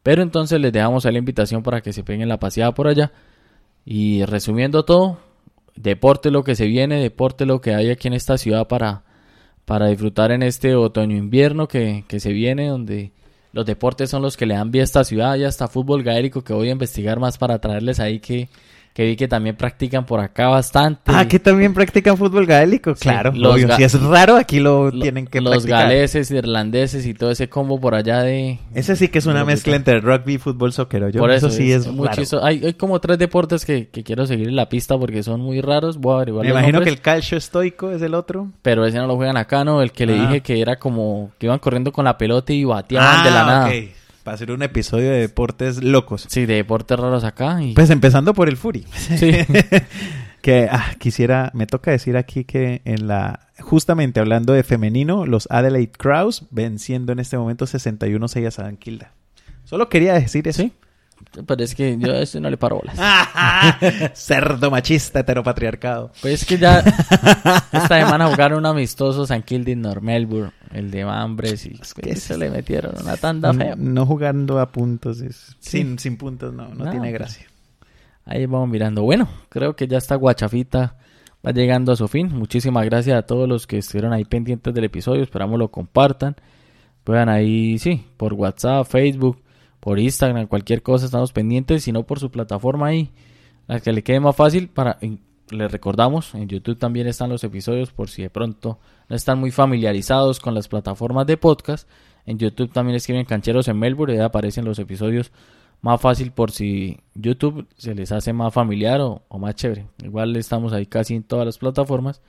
[0.04, 3.12] pero entonces les dejamos ahí la invitación para que se peguen la paseada por allá.
[3.86, 5.20] Y resumiendo todo,
[5.76, 9.04] deporte lo que se viene, deporte lo que hay aquí en esta ciudad para,
[9.66, 13.12] para disfrutar en este otoño-invierno que, que se viene, donde
[13.52, 16.44] los deportes son los que le dan vida a esta ciudad, y hasta fútbol gaélico
[16.44, 18.50] que voy a investigar más para traerles ahí que,
[18.94, 21.02] que vi que también practican por acá bastante.
[21.06, 22.94] Ah, que también practican fútbol gaélico.
[22.94, 23.76] Sí, claro, los obvio.
[23.76, 25.84] Si es raro, aquí lo Lo- tienen que los practicar.
[25.88, 28.60] galeses, irlandeses y todo ese combo por allá de...
[28.76, 31.12] Ese sí que es una mezcla entre rugby y fútbol soccer.
[31.12, 32.22] Yo, Por eso, eso, sí es, muy raro.
[32.22, 32.46] chistoso.
[32.46, 35.60] Hay, hay como tres deportes que, que quiero seguir en la pista porque son muy
[35.62, 35.98] raros.
[35.98, 38.52] Voy a averiguar Me los imagino nombres, que el calcio estoico es el otro.
[38.62, 39.82] Pero ese no lo juegan acá, ¿no?
[39.82, 40.28] El que le Ah.
[40.28, 43.66] dije que era como que iban corriendo con la pelota y bateaban de la nada.
[43.66, 43.74] Ah, ok.
[44.24, 46.26] Para hacer un episodio de deportes locos.
[46.30, 47.62] Sí, de deportes raros acá.
[47.62, 47.74] Y...
[47.74, 48.86] Pues empezando por el Fury.
[49.18, 49.32] sí.
[50.42, 55.48] que ah, quisiera, me toca decir aquí que en la, justamente hablando de femenino, los
[55.50, 59.14] Adelaide Crows venciendo en este momento 61-6 a San Kilda.
[59.64, 60.64] Solo quería decir eso.
[60.64, 60.74] Sí.
[61.46, 62.98] Pero es que yo a eso no le paro bolas.
[64.14, 66.12] Cerdo machista heteropatriarcado.
[66.22, 71.06] Pues es que ya esta semana jugaron un amistoso San Kilda Nor Melbourne, el de
[71.06, 73.76] Mambres, y pues, que se le metieron una tanda fea.
[73.78, 75.22] No jugando a puntos.
[75.22, 75.80] es- Sí.
[75.80, 77.46] sin, sin puntos no, no No, tiene gracia.
[78.26, 79.04] Ahí vamos mirando.
[79.04, 80.98] Bueno, creo que ya está Guachafita.
[81.46, 82.30] Va llegando a su fin.
[82.34, 85.22] Muchísimas gracias a todos los que estuvieron ahí pendientes del episodio.
[85.24, 86.36] Esperamos lo compartan.
[87.04, 89.42] Puedan ahí, sí, por WhatsApp, Facebook,
[89.82, 91.84] por Instagram, cualquier cosa, estamos pendientes.
[91.84, 93.12] Si no, por su plataforma ahí,
[93.68, 94.70] la que le quede más fácil.
[94.70, 94.98] Para,
[95.50, 98.80] les recordamos, en YouTube también están los episodios por si de pronto
[99.10, 101.88] no están muy familiarizados con las plataformas de podcast.
[102.26, 105.32] En YouTube también escriben Cancheros en Melbourne y aparecen los episodios
[105.82, 109.88] más fácil por si YouTube se les hace más familiar o, o más chévere.
[110.02, 112.22] Igual estamos ahí casi en todas las plataformas.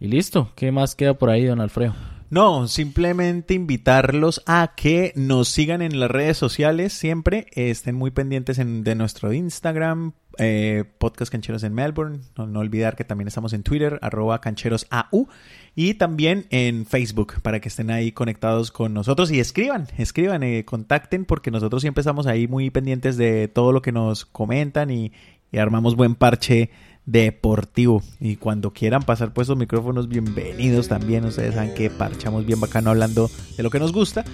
[0.00, 2.17] Y listo, ¿qué más queda por ahí, don Alfredo?
[2.30, 7.46] No, simplemente invitarlos a que nos sigan en las redes sociales siempre.
[7.52, 12.20] Estén muy pendientes en- de nuestro Instagram, eh, Podcast Cancheros en Melbourne.
[12.36, 15.28] No, olvidar que también estamos en Twitter, arroba cancherosau.
[15.74, 20.66] Y también en Facebook, para que estén ahí conectados con nosotros y escriban, escriban, eh,
[20.66, 25.12] contacten, porque nosotros siempre estamos ahí muy pendientes de todo lo que nos comentan y
[25.56, 26.68] armamos buen parche
[27.10, 28.02] deportivo.
[28.20, 31.24] Y cuando quieran pasar pues los micrófonos, bienvenidos también.
[31.24, 34.24] Ustedes saben que parchamos bien bacano hablando de lo que nos gusta.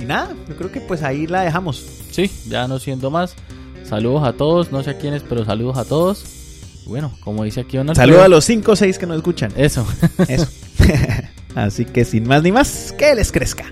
[0.00, 1.84] Y nada, yo creo que pues ahí la dejamos.
[2.10, 3.34] Sí, ya no siendo más.
[3.84, 6.24] Saludos a todos, no sé a quiénes, pero saludos a todos.
[6.86, 8.06] Bueno, como dice aquí don Alfredo.
[8.06, 9.52] Saludos a los 5 o 6 que nos escuchan.
[9.54, 9.86] Eso.
[10.26, 10.48] Eso.
[11.54, 13.66] Así que sin más ni más, que les crezca.